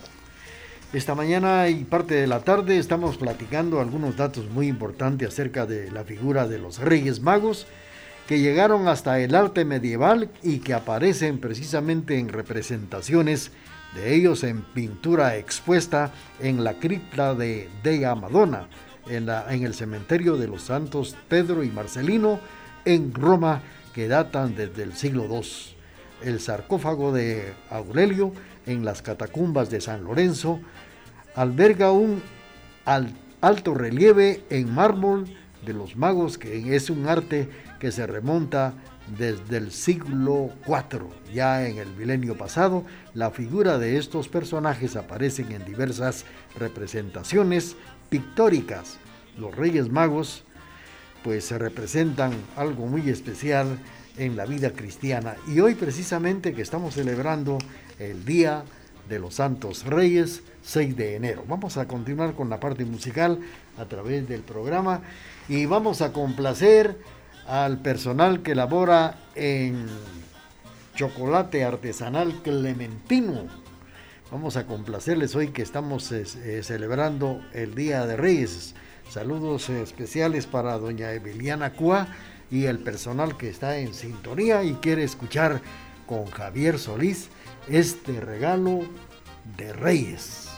Esta 0.93 1.15
mañana 1.15 1.69
y 1.69 1.85
parte 1.85 2.15
de 2.15 2.27
la 2.27 2.41
tarde 2.41 2.79
estamos 2.79 3.19
platicando 3.19 3.81
algunos 3.81 4.17
datos 4.17 4.49
muy 4.49 4.69
importantes 4.69 5.29
acerca 5.29 5.67
de 5.67 5.91
la 5.91 6.03
figura 6.05 6.49
de 6.49 6.59
los 6.59 6.79
Reyes 6.79 7.21
Magos 7.21 7.67
que 8.27 8.41
llegaron 8.41 8.89
hasta 8.89 9.21
el 9.21 9.35
arte 9.35 9.67
medieval 9.67 10.31
y 10.43 10.59
que 10.61 10.73
aparecen 10.73 11.39
precisamente 11.39 12.19
en 12.19 12.29
representaciones 12.29 13.53
de 13.95 14.15
ellos 14.15 14.45
en 14.45 14.63
pintura 14.63 15.37
expuesta 15.37 16.11
en 16.41 16.65
la 16.65 16.75
cripta 16.75 17.35
de 17.35 17.69
Dea 17.83 18.15
Madonna, 18.15 18.69
en, 19.09 19.27
la, 19.27 19.47
en 19.53 19.65
el 19.65 19.75
cementerio 19.75 20.37
de 20.37 20.49
los 20.49 20.63
santos 20.63 21.17
Pedro 21.29 21.65
y 21.65 21.71
Marcelino 21.71 22.41
en 22.85 23.13
Roma, 23.13 23.63
que 23.99 24.07
datan 24.07 24.55
desde 24.55 24.85
el 24.85 24.95
siglo 24.95 25.27
II. 25.29 25.43
El 26.23 26.39
sarcófago 26.39 27.11
de 27.13 27.53
Aurelio 27.69 28.33
en 28.65 28.85
las 28.85 29.03
catacumbas 29.03 29.71
de 29.71 29.81
San 29.81 30.05
Lorenzo 30.05 30.61
alberga 31.35 31.91
un 31.91 32.23
alto 32.85 33.75
relieve 33.75 34.45
en 34.51 34.73
mármol 34.73 35.25
de 35.67 35.73
los 35.73 35.97
magos, 35.97 36.39
que 36.39 36.77
es 36.77 36.91
un 36.91 37.09
arte 37.09 37.49
que 37.81 37.91
se 37.91 38.07
remonta 38.07 38.73
desde 39.19 39.57
el 39.57 39.73
siglo 39.73 40.53
IV. 40.65 41.09
Ya 41.35 41.67
en 41.67 41.79
el 41.79 41.89
milenio 41.97 42.39
pasado, 42.39 42.85
la 43.15 43.33
figura 43.33 43.79
de 43.79 43.97
estos 43.97 44.29
personajes 44.29 44.95
aparecen 44.95 45.51
en 45.51 45.65
diversas 45.65 46.25
representaciones 46.57 47.75
pictóricas. 48.11 48.97
Los 49.37 49.57
Reyes 49.57 49.91
Magos 49.91 50.45
pues 51.29 51.45
se 51.45 51.59
representan 51.59 52.33
algo 52.57 52.87
muy 52.87 53.11
especial 53.11 53.79
en 54.17 54.35
la 54.35 54.47
vida 54.47 54.71
cristiana. 54.71 55.37
Y 55.47 55.61
hoy 55.61 55.75
precisamente 55.75 56.55
que 56.55 56.62
estamos 56.62 56.95
celebrando 56.95 57.59
el 57.99 58.25
Día 58.25 58.64
de 59.11 59.19
los 59.19 59.35
Santos 59.35 59.85
Reyes, 59.85 60.43
6 60.62 60.97
de 60.97 61.17
enero. 61.17 61.45
Vamos 61.47 61.77
a 61.77 61.87
continuar 61.87 62.33
con 62.33 62.49
la 62.49 62.59
parte 62.59 62.87
musical 62.87 63.41
a 63.77 63.85
través 63.85 64.27
del 64.27 64.41
programa 64.41 65.03
y 65.51 65.67
vamos 65.67 66.01
a 66.01 66.14
complacer 66.14 66.97
al 67.47 67.83
personal 67.83 68.41
que 68.41 68.55
labora 68.55 69.19
en 69.35 69.85
chocolate 70.95 71.62
artesanal 71.62 72.41
clementino. 72.43 73.49
Vamos 74.33 74.57
a 74.57 74.67
complacerles 74.67 75.37
hoy 75.37 75.49
que 75.49 75.61
estamos 75.61 76.11
eh, 76.11 76.62
celebrando 76.62 77.43
el 77.53 77.75
Día 77.75 78.07
de 78.07 78.17
Reyes. 78.17 78.75
Saludos 79.09 79.71
especiales 79.71 80.47
para 80.47 80.79
doña 80.79 81.14
Emiliana 81.14 81.73
Cua 81.73 82.09
y 82.51 82.64
el 82.66 82.79
personal 82.79 83.38
que 83.38 83.49
está 83.49 83.79
en 83.79 83.94
sintonía 83.94 84.62
y 84.64 84.75
quiere 84.75 85.03
escuchar 85.03 85.62
con 86.07 86.27
Javier 86.27 86.79
Solís 86.79 87.31
este 87.68 88.21
regalo 88.21 88.83
de 89.57 89.73
Reyes. 89.73 90.49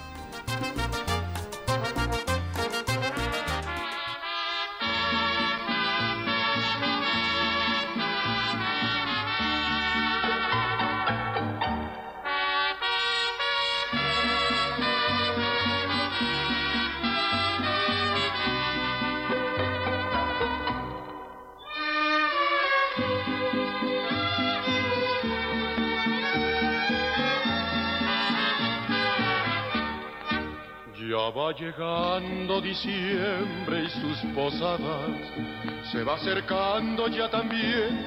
Llegando 31.70 32.60
diciembre 32.60 33.84
y 33.84 33.88
sus 34.00 34.18
posadas, 34.34 35.10
se 35.92 36.02
va 36.02 36.14
acercando 36.14 37.06
ya 37.08 37.30
también 37.30 38.06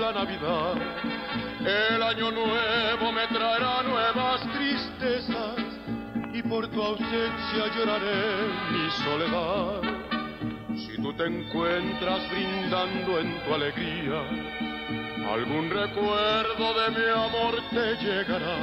la 0.00 0.12
Navidad. 0.12 0.74
El 1.60 2.02
año 2.02 2.30
nuevo 2.32 3.12
me 3.12 3.26
traerá 3.28 3.82
nuevas 3.82 4.40
tristezas 4.52 5.56
y 6.32 6.42
por 6.42 6.66
tu 6.68 6.82
ausencia 6.82 7.66
lloraré 7.76 8.48
mi 8.72 8.90
soledad. 9.04 9.80
Si 10.76 11.00
tú 11.00 11.12
te 11.12 11.26
encuentras 11.26 12.28
brindando 12.30 13.20
en 13.20 13.44
tu 13.44 13.54
alegría, 13.54 14.73
algún 15.32 15.70
recuerdo 15.70 16.74
de 16.80 16.90
mi 16.90 17.08
amor 17.10 17.54
te 17.70 17.96
llegará. 18.04 18.56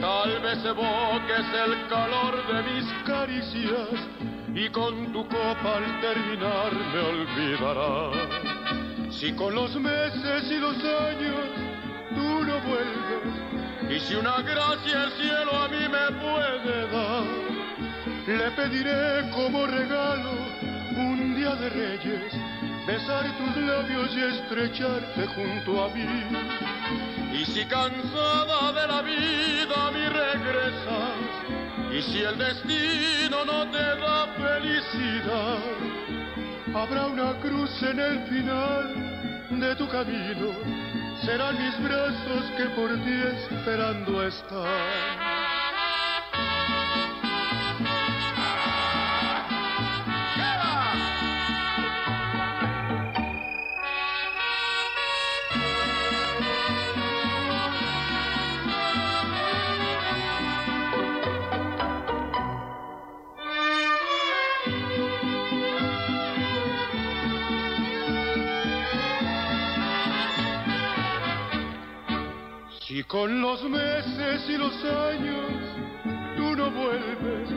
Tal 0.00 0.40
vez 0.40 0.64
evoques 0.64 1.46
el 1.64 1.88
calor 1.88 2.46
de 2.46 2.62
mis 2.72 2.92
caricias 3.04 3.88
y 4.54 4.68
con 4.70 5.12
tu 5.12 5.26
copa 5.28 5.76
al 5.76 6.00
terminar 6.00 6.72
me 6.92 7.00
olvidarás. 7.00 8.16
Si 9.10 9.32
con 9.34 9.54
los 9.54 9.74
meses 9.76 10.50
y 10.50 10.58
los 10.58 10.76
años 10.76 11.46
tú 12.14 12.44
no 12.44 12.60
vuelves 12.60 13.32
y 13.90 14.00
si 14.00 14.14
una 14.14 14.40
gracia 14.42 15.04
el 15.04 15.12
cielo 15.12 15.52
a 15.52 15.68
mí 15.68 15.88
me 15.88 16.06
puede 16.18 16.90
dar, 16.90 17.24
le 18.26 18.50
pediré 18.52 19.30
como 19.30 19.66
regalo 19.66 20.32
un 20.96 21.34
día 21.36 21.54
de 21.56 21.68
reyes 21.70 22.32
besar 22.86 23.24
tus 23.36 23.56
labios 23.56 24.10
y 24.14 24.22
estrecharte 24.22 25.26
junto 25.34 25.84
a 25.84 25.88
mí. 25.90 26.06
Y 27.32 27.44
si 27.46 27.64
cansada 27.66 28.72
de 28.72 28.86
la 28.86 29.02
vida 29.02 29.90
mi 29.92 30.08
regresas, 30.08 31.32
y 31.92 32.02
si 32.02 32.22
el 32.22 32.38
destino 32.38 33.44
no 33.44 33.70
te 33.70 33.78
da 33.78 34.26
felicidad, 34.36 35.58
habrá 36.74 37.06
una 37.06 37.38
cruz 37.40 37.70
en 37.82 38.00
el 38.00 38.26
final 38.26 39.60
de 39.60 39.76
tu 39.76 39.88
camino, 39.88 40.52
serán 41.24 41.56
mis 41.58 41.82
brazos 41.82 42.44
que 42.56 42.64
por 42.74 42.90
ti 43.04 43.22
esperando 43.50 44.26
están. 44.26 45.41
Si 72.92 73.02
con 73.04 73.40
los 73.40 73.62
meses 73.70 74.42
y 74.50 74.58
los 74.58 74.74
años 74.84 75.50
tú 76.36 76.54
no 76.54 76.70
vuelves, 76.70 77.48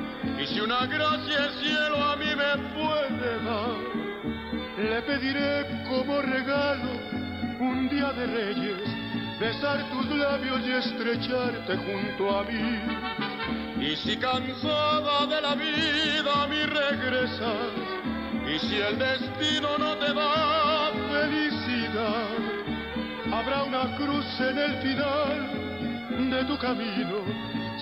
y 0.41 0.47
si 0.47 0.61
una 0.61 0.85
gracia 0.85 1.47
el 1.47 1.51
cielo 1.59 2.01
a 2.01 2.15
mí 2.15 2.27
me 2.37 2.57
puede 2.73 3.43
dar, 3.43 3.75
le 4.77 5.01
pediré 5.01 5.83
como 5.89 6.21
regalo 6.21 6.89
un 7.59 7.89
día 7.89 8.13
de 8.13 8.27
reyes, 8.27 8.81
besar 9.37 9.83
tus 9.89 10.05
labios 10.15 10.61
y 10.65 10.71
estrecharte 10.71 11.75
junto 11.79 12.39
a 12.39 12.43
mí. 12.45 13.87
Y 13.91 13.95
si 13.97 14.15
cansada 14.15 15.25
de 15.25 15.41
la 15.41 15.55
vida 15.55 16.43
a 16.43 16.47
mí 16.47 16.63
regresas, 16.63 17.73
y 18.47 18.59
si 18.59 18.77
el 18.77 18.97
destino 18.97 19.77
no 19.79 19.97
te 19.97 20.13
da 20.13 20.91
felicidad, 21.11 22.44
habrá 23.39 23.63
una 23.63 23.95
cruz 23.97 24.25
en 24.39 24.57
el 24.57 24.73
final 24.77 26.29
de 26.31 26.45
tu 26.45 26.57
camino. 26.57 27.17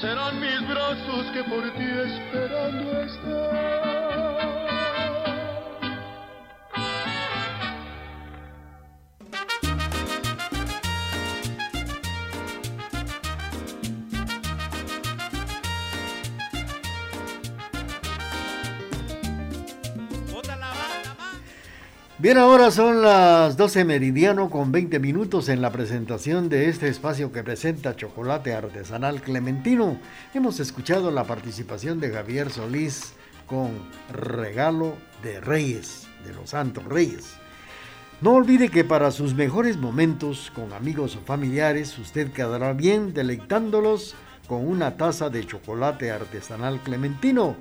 Serán 0.02 0.39
mis 0.39 0.68
brazos 0.68 1.28
que 1.34 1.44
por 1.44 1.63
ti 1.74 1.84
esperando 1.84 3.02
están. 3.02 4.12
Bien, 22.24 22.38
ahora 22.38 22.72
son 22.72 23.02
las 23.02 23.58
12 23.58 23.84
meridiano 23.84 24.50
con 24.50 24.72
20 24.72 24.98
minutos 25.00 25.50
en 25.50 25.62
la 25.62 25.74
presentación 25.74 26.48
de 26.48 26.70
este 26.70 26.88
espacio 26.88 27.34
que 27.34 27.44
presenta 27.44 27.98
Chocolate 27.98 28.54
Artesanal 28.54 29.22
Clementino. 29.22 30.00
Hemos 30.34 30.62
escuchado 30.62 31.12
la 31.12 31.26
participación 31.26 32.00
de 32.00 32.12
Javier 32.12 32.50
Solís 32.50 33.12
con 33.46 33.72
Regalo 34.10 34.94
de 35.22 35.42
Reyes, 35.42 36.08
de 36.26 36.32
los 36.32 36.52
Santos 36.52 36.86
Reyes. 36.86 37.34
No 38.22 38.36
olvide 38.36 38.70
que 38.70 38.86
para 38.86 39.12
sus 39.12 39.36
mejores 39.36 39.76
momentos 39.76 40.50
con 40.56 40.72
amigos 40.72 41.18
o 41.18 41.26
familiares, 41.26 42.00
usted 42.00 42.32
quedará 42.32 42.72
bien 42.72 43.14
deleitándolos 43.14 44.16
con 44.48 44.66
una 44.66 44.96
taza 44.96 45.30
de 45.30 45.46
chocolate 45.46 46.10
artesanal 46.10 46.80
clementino. 46.84 47.58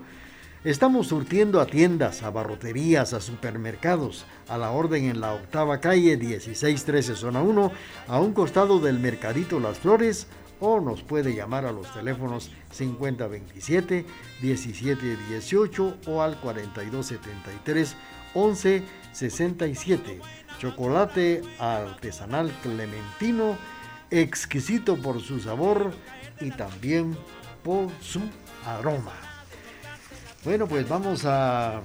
Estamos 0.64 1.08
surtiendo 1.08 1.60
a 1.60 1.66
tiendas, 1.66 2.22
a 2.22 2.30
barroterías, 2.30 3.14
a 3.14 3.20
supermercados, 3.20 4.24
a 4.48 4.56
la 4.56 4.70
orden 4.70 5.06
en 5.06 5.20
la 5.20 5.34
octava 5.34 5.80
calle 5.80 6.16
1613 6.16 7.16
zona 7.16 7.42
1, 7.42 7.72
a 8.06 8.20
un 8.20 8.32
costado 8.32 8.78
del 8.78 9.00
Mercadito 9.00 9.58
Las 9.58 9.80
Flores, 9.80 10.28
o 10.60 10.78
nos 10.78 11.02
puede 11.02 11.34
llamar 11.34 11.66
a 11.66 11.72
los 11.72 11.92
teléfonos 11.92 12.52
5027 12.70 14.06
1718 14.40 15.96
o 16.06 16.22
al 16.22 16.38
4273 16.38 17.96
1167. 18.36 20.20
Chocolate 20.60 21.42
artesanal 21.58 22.52
clementino, 22.62 23.58
exquisito 24.12 24.94
por 24.96 25.20
su 25.20 25.40
sabor 25.40 25.92
y 26.40 26.52
también 26.52 27.16
por 27.64 27.88
su 28.00 28.20
aroma. 28.64 29.31
Bueno, 30.44 30.66
pues 30.66 30.88
vamos 30.88 31.24
a 31.24 31.82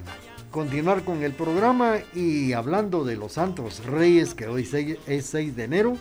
continuar 0.49 1.03
con 1.03 1.21
el 1.21 1.33
programa 1.33 1.97
y 2.15 2.53
hablando 2.53 3.03
de 3.03 3.15
los 3.15 3.33
santos 3.33 3.85
reyes, 3.85 4.33
que 4.33 4.47
hoy 4.47 4.67
es 5.05 5.25
6 5.27 5.55
de 5.55 5.63
enero. 5.63 5.95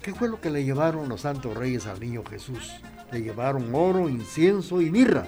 ¿Qué 0.00 0.14
fue 0.14 0.28
lo 0.28 0.40
que 0.40 0.50
le 0.50 0.62
llevaron 0.62 1.08
los 1.08 1.22
santos 1.22 1.56
reyes 1.56 1.86
al 1.86 1.98
niño 1.98 2.22
Jesús? 2.30 2.70
Le 3.10 3.22
llevaron 3.22 3.74
oro, 3.74 4.08
incienso 4.08 4.80
y 4.80 4.88
mirra. 4.88 5.26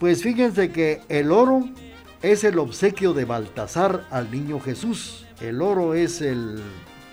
Pues 0.00 0.22
fíjense 0.22 0.70
que 0.70 1.02
el 1.10 1.30
oro 1.30 1.68
es 2.22 2.42
el 2.44 2.58
obsequio 2.58 3.12
de 3.12 3.26
Baltasar 3.26 4.06
al 4.10 4.30
niño 4.30 4.60
Jesús. 4.60 5.26
El 5.42 5.60
oro 5.60 5.92
es 5.92 6.22
el 6.22 6.62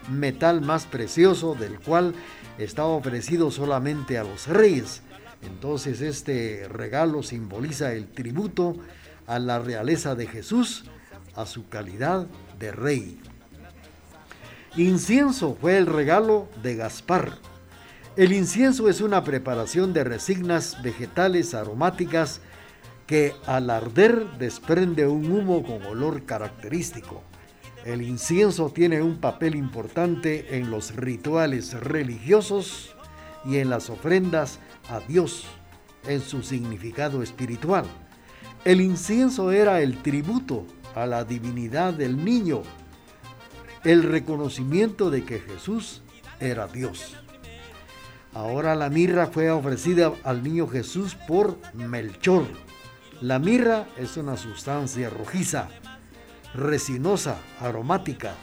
metal 0.09 0.61
más 0.61 0.85
precioso 0.85 1.53
del 1.53 1.81
cual 1.81 2.15
está 2.57 2.85
ofrecido 2.85 3.51
solamente 3.51 4.17
a 4.17 4.23
los 4.23 4.47
reyes. 4.47 5.01
Entonces 5.45 6.01
este 6.01 6.67
regalo 6.69 7.23
simboliza 7.23 7.93
el 7.93 8.07
tributo 8.07 8.77
a 9.27 9.39
la 9.39 9.59
realeza 9.59 10.15
de 10.15 10.27
Jesús, 10.27 10.85
a 11.35 11.45
su 11.45 11.67
calidad 11.69 12.27
de 12.59 12.71
rey. 12.71 13.19
Incienso 14.75 15.55
fue 15.59 15.77
el 15.77 15.85
regalo 15.85 16.47
de 16.61 16.75
Gaspar. 16.75 17.37
El 18.15 18.31
incienso 18.31 18.89
es 18.89 19.01
una 19.01 19.23
preparación 19.23 19.93
de 19.93 20.03
resignas 20.03 20.81
vegetales 20.81 21.53
aromáticas 21.53 22.41
que 23.07 23.33
al 23.45 23.69
arder 23.69 24.37
desprende 24.37 25.07
un 25.07 25.31
humo 25.31 25.63
con 25.63 25.83
olor 25.83 26.23
característico. 26.25 27.23
El 27.85 28.01
incienso 28.01 28.69
tiene 28.69 29.01
un 29.01 29.19
papel 29.19 29.55
importante 29.55 30.57
en 30.57 30.71
los 30.71 30.95
rituales 30.95 31.73
religiosos 31.73 32.95
y 33.45 33.57
en 33.57 33.69
las 33.69 33.89
ofrendas 33.89 34.59
a 34.89 34.99
Dios 34.99 35.45
en 36.07 36.21
su 36.21 36.43
significado 36.43 37.23
espiritual. 37.23 37.85
El 38.65 38.81
incienso 38.81 39.51
era 39.51 39.81
el 39.81 40.01
tributo 40.01 40.65
a 40.95 41.05
la 41.05 41.23
divinidad 41.23 41.93
del 41.93 42.23
niño, 42.23 42.61
el 43.83 44.03
reconocimiento 44.03 45.09
de 45.09 45.25
que 45.25 45.39
Jesús 45.39 46.01
era 46.39 46.67
Dios. 46.67 47.15
Ahora 48.33 48.73
la 48.75 48.89
mirra 48.89 49.27
fue 49.27 49.51
ofrecida 49.51 50.13
al 50.23 50.43
niño 50.43 50.67
Jesús 50.67 51.15
por 51.27 51.57
Melchor. 51.73 52.45
La 53.21 53.37
mirra 53.37 53.87
es 53.97 54.17
una 54.17 54.37
sustancia 54.37 55.09
rojiza, 55.09 55.69
resinosa, 56.53 57.37
aromática. 57.59 58.33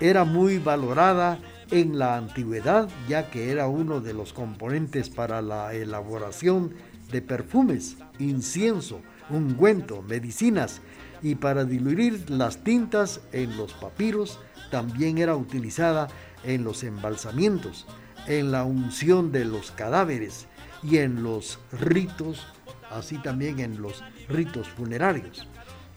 Era 0.00 0.24
muy 0.24 0.58
valorada 0.58 1.38
en 1.70 1.98
la 1.98 2.16
antigüedad, 2.16 2.88
ya 3.08 3.30
que 3.30 3.50
era 3.50 3.68
uno 3.68 4.00
de 4.00 4.14
los 4.14 4.32
componentes 4.32 5.10
para 5.10 5.42
la 5.42 5.74
elaboración 5.74 6.74
de 7.10 7.22
perfumes, 7.22 7.96
incienso, 8.18 9.00
ungüento, 9.30 10.02
medicinas 10.02 10.80
y 11.22 11.34
para 11.34 11.64
diluir 11.64 12.30
las 12.30 12.62
tintas 12.62 13.20
en 13.32 13.56
los 13.56 13.72
papiros 13.74 14.38
también 14.70 15.18
era 15.18 15.36
utilizada 15.36 16.08
en 16.44 16.64
los 16.64 16.84
embalsamientos, 16.84 17.86
en 18.26 18.52
la 18.52 18.64
unción 18.64 19.32
de 19.32 19.44
los 19.44 19.70
cadáveres 19.70 20.46
y 20.82 20.98
en 20.98 21.22
los 21.22 21.58
ritos, 21.72 22.46
así 22.90 23.18
también 23.18 23.58
en 23.58 23.82
los 23.82 24.04
ritos 24.28 24.68
funerarios. 24.68 25.48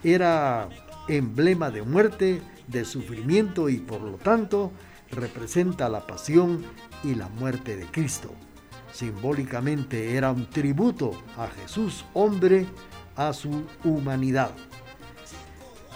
Era 0.03 0.69
emblema 1.07 1.69
de 1.69 1.83
muerte, 1.83 2.41
de 2.67 2.85
sufrimiento 2.85 3.69
y 3.69 3.77
por 3.77 4.01
lo 4.01 4.17
tanto 4.17 4.71
representa 5.11 5.89
la 5.89 6.05
pasión 6.07 6.63
y 7.03 7.15
la 7.15 7.27
muerte 7.27 7.75
de 7.75 7.85
Cristo. 7.85 8.31
Simbólicamente 8.91 10.15
era 10.15 10.31
un 10.31 10.49
tributo 10.49 11.11
a 11.37 11.47
Jesús, 11.47 12.05
hombre, 12.13 12.65
a 13.15 13.33
su 13.33 13.63
humanidad. 13.83 14.51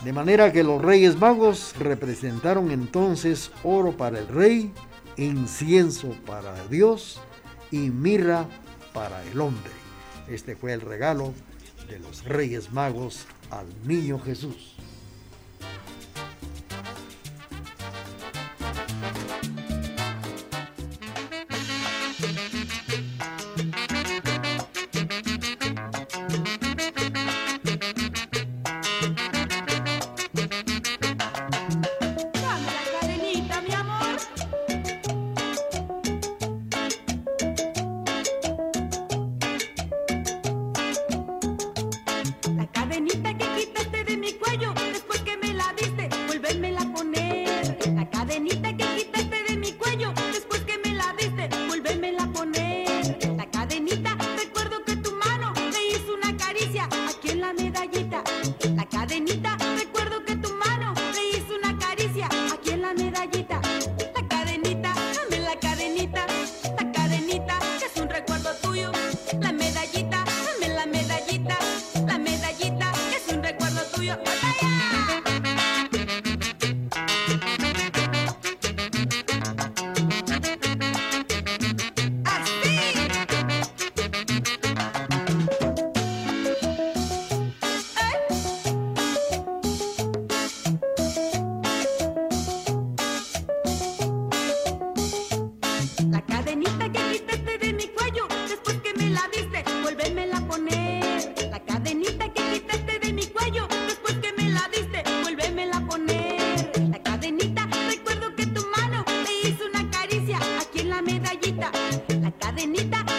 De 0.03 0.13
manera 0.13 0.51
que 0.51 0.63
los 0.63 0.81
reyes 0.81 1.17
magos 1.17 1.73
representaron 1.79 2.71
entonces 2.71 3.51
oro 3.63 3.95
para 3.95 4.19
el 4.19 4.27
rey, 4.27 4.73
incienso 5.17 6.09
para 6.25 6.67
Dios 6.67 7.19
y 7.71 7.89
mirra 7.89 8.45
para 8.93 9.23
el 9.23 9.39
hombre. 9.41 9.71
Este 10.27 10.55
fue 10.55 10.73
el 10.73 10.81
regalo 10.81 11.33
de 11.87 11.99
los 11.99 12.23
reyes 12.25 12.71
magos 12.71 13.25
al 13.51 13.67
niño 13.87 14.19
Jesús. 14.19 14.74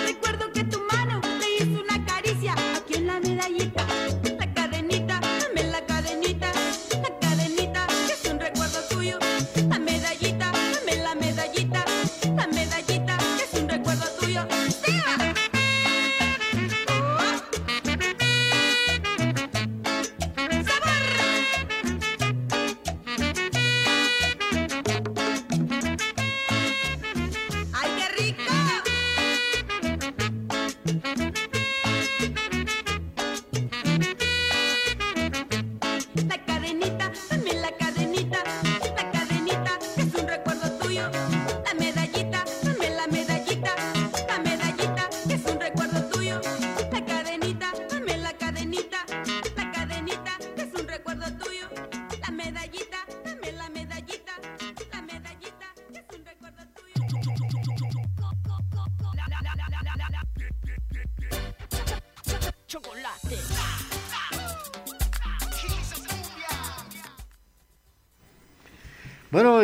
recuerdo 0.07 0.46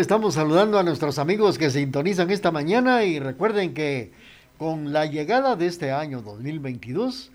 estamos 0.03 0.35
saludando 0.35 0.81
a 0.81 0.83
nuestros 0.83 1.21
amigos 1.21 1.59
que 1.59 1.71
sintonizan 1.71 2.29
esta 2.33 2.51
mañana 2.51 3.05
y 3.05 3.21
recuerden 3.21 3.73
que 3.73 4.11
con 4.59 4.93
la 4.93 5.07
llegada 5.07 5.55
de 5.55 5.69
este 5.69 5.93
año 5.93 6.23
2022 6.23 7.31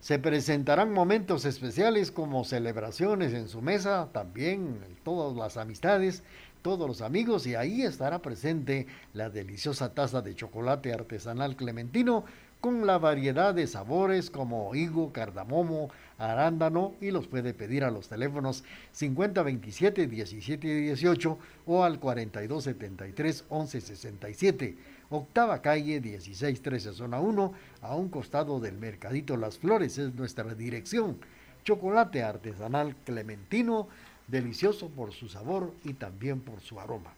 se 0.00 0.18
presentarán 0.18 0.92
momentos 0.92 1.46
especiales 1.46 2.10
como 2.10 2.44
celebraciones 2.44 3.32
en 3.32 3.48
su 3.48 3.62
mesa, 3.62 4.10
también 4.12 4.80
todas 5.02 5.34
las 5.34 5.56
amistades, 5.56 6.22
todos 6.60 6.86
los 6.86 7.00
amigos 7.00 7.46
y 7.46 7.54
ahí 7.54 7.84
estará 7.84 8.18
presente 8.18 8.86
la 9.14 9.30
deliciosa 9.30 9.94
taza 9.94 10.20
de 10.20 10.34
chocolate 10.34 10.92
artesanal 10.92 11.56
clementino 11.56 12.26
con 12.60 12.86
la 12.86 12.98
variedad 12.98 13.54
de 13.54 13.66
sabores 13.66 14.30
como 14.30 14.74
higo, 14.74 15.12
cardamomo, 15.12 15.90
arándano 16.18 16.94
y 17.00 17.10
los 17.10 17.26
puede 17.26 17.54
pedir 17.54 17.84
a 17.84 17.90
los 17.90 18.08
teléfonos 18.08 18.64
5027 18.92 20.06
1718 20.06 21.38
o 21.66 21.84
al 21.84 21.98
4273 21.98 23.44
1167. 23.50 24.76
Octava 25.08 25.62
calle 25.62 26.00
1613 26.00 26.92
zona 26.92 27.20
1 27.20 27.52
a 27.80 27.96
un 27.96 28.08
costado 28.10 28.60
del 28.60 28.76
Mercadito 28.76 29.36
Las 29.36 29.58
Flores 29.58 29.96
es 29.98 30.14
nuestra 30.14 30.54
dirección. 30.54 31.18
Chocolate 31.64 32.22
artesanal 32.22 32.94
clementino, 33.04 33.88
delicioso 34.28 34.88
por 34.88 35.12
su 35.12 35.28
sabor 35.28 35.72
y 35.84 35.94
también 35.94 36.40
por 36.40 36.60
su 36.60 36.78
aroma. 36.78 37.12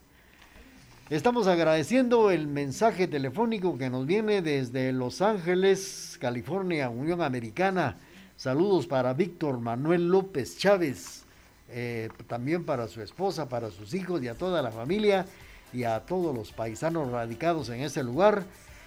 Estamos 1.13 1.47
agradeciendo 1.47 2.31
el 2.31 2.47
mensaje 2.47 3.07
telefónico 3.07 3.77
que 3.77 3.91
nos 3.91 4.07
viene 4.07 4.41
desde 4.41 4.93
Los 4.93 5.21
Ángeles, 5.21 6.17
California, 6.19 6.89
Unión 6.89 7.21
Americana. 7.21 7.99
Saludos 8.35 8.87
para 8.87 9.13
Víctor 9.13 9.61
Manuel 9.61 10.09
López 10.09 10.57
Chávez, 10.57 11.25
eh, 11.69 12.09
también 12.29 12.65
para 12.65 12.89
su 12.89 13.03
esposa, 13.03 13.47
para 13.47 13.71
sus 13.71 13.93
hijos 13.93 14.23
y 14.23 14.29
a 14.29 14.37
toda 14.37 14.63
la 14.63 14.73
familia 14.73 15.27
y 15.75 15.85
a 15.85 16.01
todos 16.01 16.35
los 16.35 16.51
paisanos 16.51 17.13
radicados 17.13 17.69
en 17.69 17.83
ese 17.83 18.03
lugar, 18.03 18.45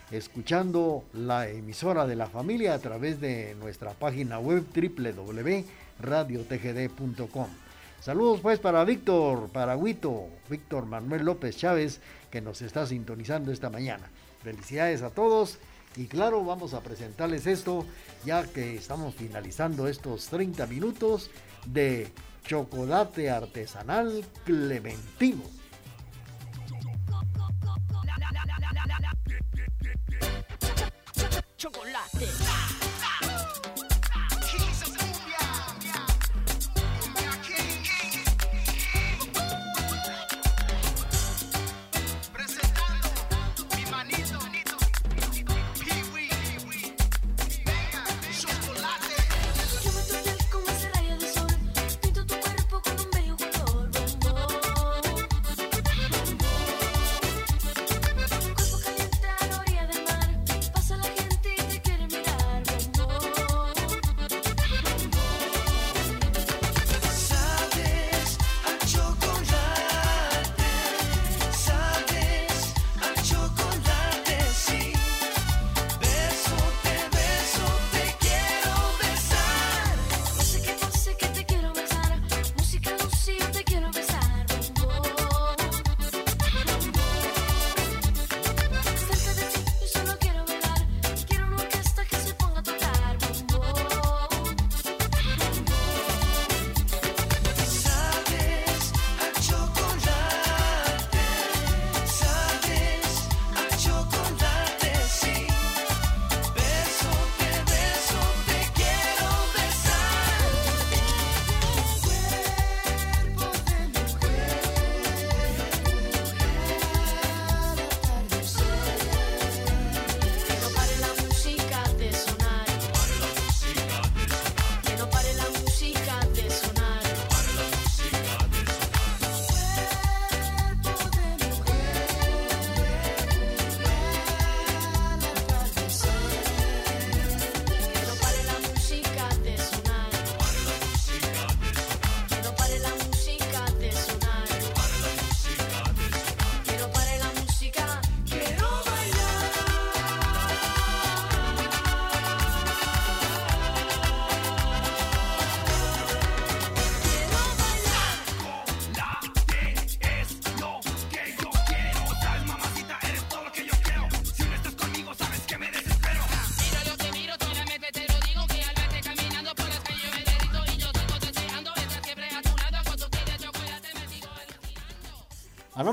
escuchando 0.09 1.03
la 1.13 1.47
emisora 1.47 2.07
de 2.07 2.15
la 2.15 2.25
familia 2.25 2.73
a 2.73 2.79
través 2.79 3.21
de 3.21 3.55
nuestra 3.59 3.91
página 3.91 4.39
web 4.39 4.65
www.radiotgd.com. 4.73 7.64
Saludos 8.05 8.39
pues 8.39 8.59
para 8.59 8.83
Víctor, 8.83 9.49
para 9.49 9.75
Huito, 9.75 10.29
Víctor 10.47 10.85
Manuel 10.85 11.25
López 11.25 11.57
Chávez, 11.57 12.01
que 12.29 12.39
nos 12.39 12.61
está 12.61 12.85
sintonizando 12.85 13.51
esta 13.51 13.71
mañana. 13.71 14.11
Felicidades 14.43 15.01
a 15.01 15.09
todos 15.09 15.57
y 15.95 16.05
claro, 16.05 16.45
vamos 16.45 16.75
a 16.75 16.81
presentarles 16.81 17.47
esto 17.47 17.83
ya 18.23 18.45
que 18.45 18.75
estamos 18.75 19.15
finalizando 19.15 19.87
estos 19.87 20.27
30 20.27 20.67
minutos 20.67 21.31
de 21.65 22.11
chocolate 22.43 23.31
artesanal 23.31 24.23
clementino. 24.43 25.41
Chocolate. 31.57 32.44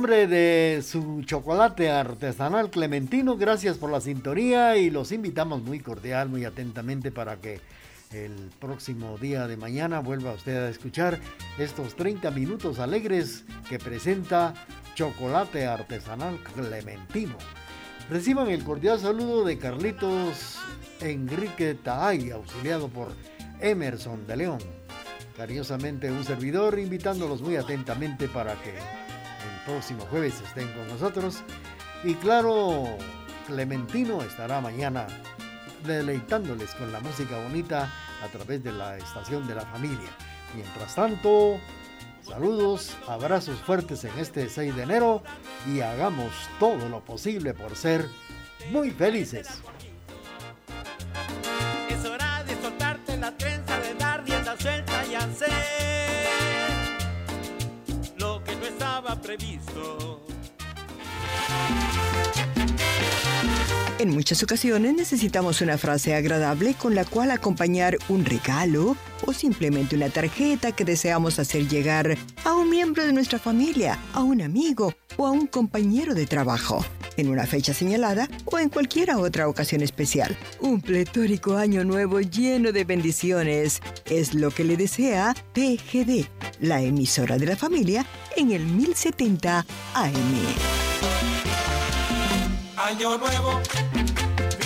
Nombre 0.02 0.26
de 0.26 0.82
su 0.82 1.22
chocolate 1.22 1.88
artesanal 1.88 2.70
clementino, 2.70 3.36
gracias 3.36 3.78
por 3.78 3.88
la 3.88 4.00
sintonía 4.00 4.76
y 4.76 4.90
los 4.90 5.12
invitamos 5.12 5.62
muy 5.62 5.78
cordial, 5.78 6.28
muy 6.28 6.44
atentamente 6.44 7.12
para 7.12 7.36
que 7.36 7.60
el 8.10 8.50
próximo 8.58 9.16
día 9.16 9.46
de 9.46 9.56
mañana 9.56 10.00
vuelva 10.00 10.32
usted 10.32 10.56
a 10.56 10.70
escuchar 10.70 11.20
estos 11.56 11.94
30 11.94 12.32
minutos 12.32 12.80
alegres 12.80 13.44
que 13.68 13.78
presenta 13.78 14.54
Chocolate 14.96 15.66
Artesanal 15.66 16.40
Clementino. 16.52 17.36
Reciban 18.10 18.48
el 18.48 18.64
cordial 18.64 18.98
saludo 18.98 19.44
de 19.44 19.56
Carlitos 19.56 20.58
Enrique 21.00 21.76
Taay, 21.80 22.32
auxiliado 22.32 22.88
por 22.88 23.12
Emerson 23.60 24.26
de 24.26 24.36
León. 24.36 24.58
Cariñosamente 25.36 26.10
un 26.10 26.24
servidor, 26.24 26.80
invitándolos 26.80 27.40
muy 27.40 27.54
atentamente 27.54 28.26
para 28.26 28.54
que 28.54 29.01
próximo 29.64 30.06
jueves 30.10 30.40
estén 30.40 30.72
con 30.72 30.88
nosotros. 30.88 31.42
Y 32.04 32.14
claro, 32.14 32.96
Clementino 33.46 34.22
estará 34.22 34.60
mañana 34.60 35.06
deleitándoles 35.84 36.74
con 36.74 36.92
la 36.92 37.00
música 37.00 37.38
bonita 37.42 37.90
a 38.22 38.28
través 38.28 38.62
de 38.62 38.72
la 38.72 38.96
estación 38.96 39.46
de 39.46 39.54
la 39.54 39.62
familia. 39.62 40.10
Mientras 40.54 40.94
tanto, 40.94 41.58
saludos, 42.22 42.96
abrazos 43.08 43.58
fuertes 43.60 44.04
en 44.04 44.18
este 44.18 44.48
6 44.48 44.76
de 44.76 44.82
enero 44.82 45.22
y 45.72 45.80
hagamos 45.80 46.32
todo 46.58 46.88
lo 46.88 47.04
posible 47.04 47.54
por 47.54 47.74
ser 47.76 48.06
muy 48.70 48.90
felices. 48.90 49.62
En 63.98 64.10
muchas 64.10 64.42
ocasiones 64.42 64.94
necesitamos 64.94 65.60
una 65.60 65.78
frase 65.78 66.14
agradable 66.14 66.74
con 66.74 66.94
la 66.94 67.04
cual 67.04 67.30
acompañar 67.30 67.98
un 68.08 68.24
regalo 68.24 68.96
o 69.24 69.32
simplemente 69.32 69.94
una 69.94 70.08
tarjeta 70.08 70.72
que 70.72 70.84
deseamos 70.84 71.38
hacer 71.38 71.68
llegar 71.68 72.18
a 72.44 72.52
un 72.52 72.68
miembro 72.68 73.04
de 73.04 73.12
nuestra 73.12 73.38
familia, 73.38 73.98
a 74.12 74.22
un 74.24 74.42
amigo 74.42 74.92
o 75.16 75.26
a 75.26 75.30
un 75.30 75.46
compañero 75.46 76.14
de 76.14 76.26
trabajo, 76.26 76.84
en 77.16 77.28
una 77.28 77.46
fecha 77.46 77.74
señalada 77.74 78.28
o 78.44 78.58
en 78.58 78.68
cualquier 78.68 79.12
otra 79.12 79.48
ocasión 79.48 79.82
especial. 79.82 80.36
Un 80.60 80.80
pletórico 80.80 81.56
año 81.56 81.84
nuevo 81.84 82.20
lleno 82.20 82.72
de 82.72 82.84
bendiciones 82.84 83.80
es 84.06 84.34
lo 84.34 84.50
que 84.50 84.64
le 84.64 84.76
desea 84.76 85.34
TGD, 85.52 86.26
la 86.60 86.80
emisora 86.80 87.38
de 87.38 87.46
la 87.46 87.56
familia, 87.56 88.06
en 88.36 88.52
el 88.52 88.64
1070 88.64 89.66
AM. 89.94 90.12
Año 92.76 93.16
nuevo, 93.18 93.60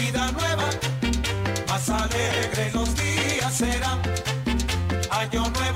vida 0.00 0.32
nueva, 0.32 0.70
más 1.68 1.88
alegre 1.90 2.70
los 2.72 2.94
días 2.96 3.54
serán. 3.54 4.00
Año 5.10 5.50
nuevo, 5.50 5.75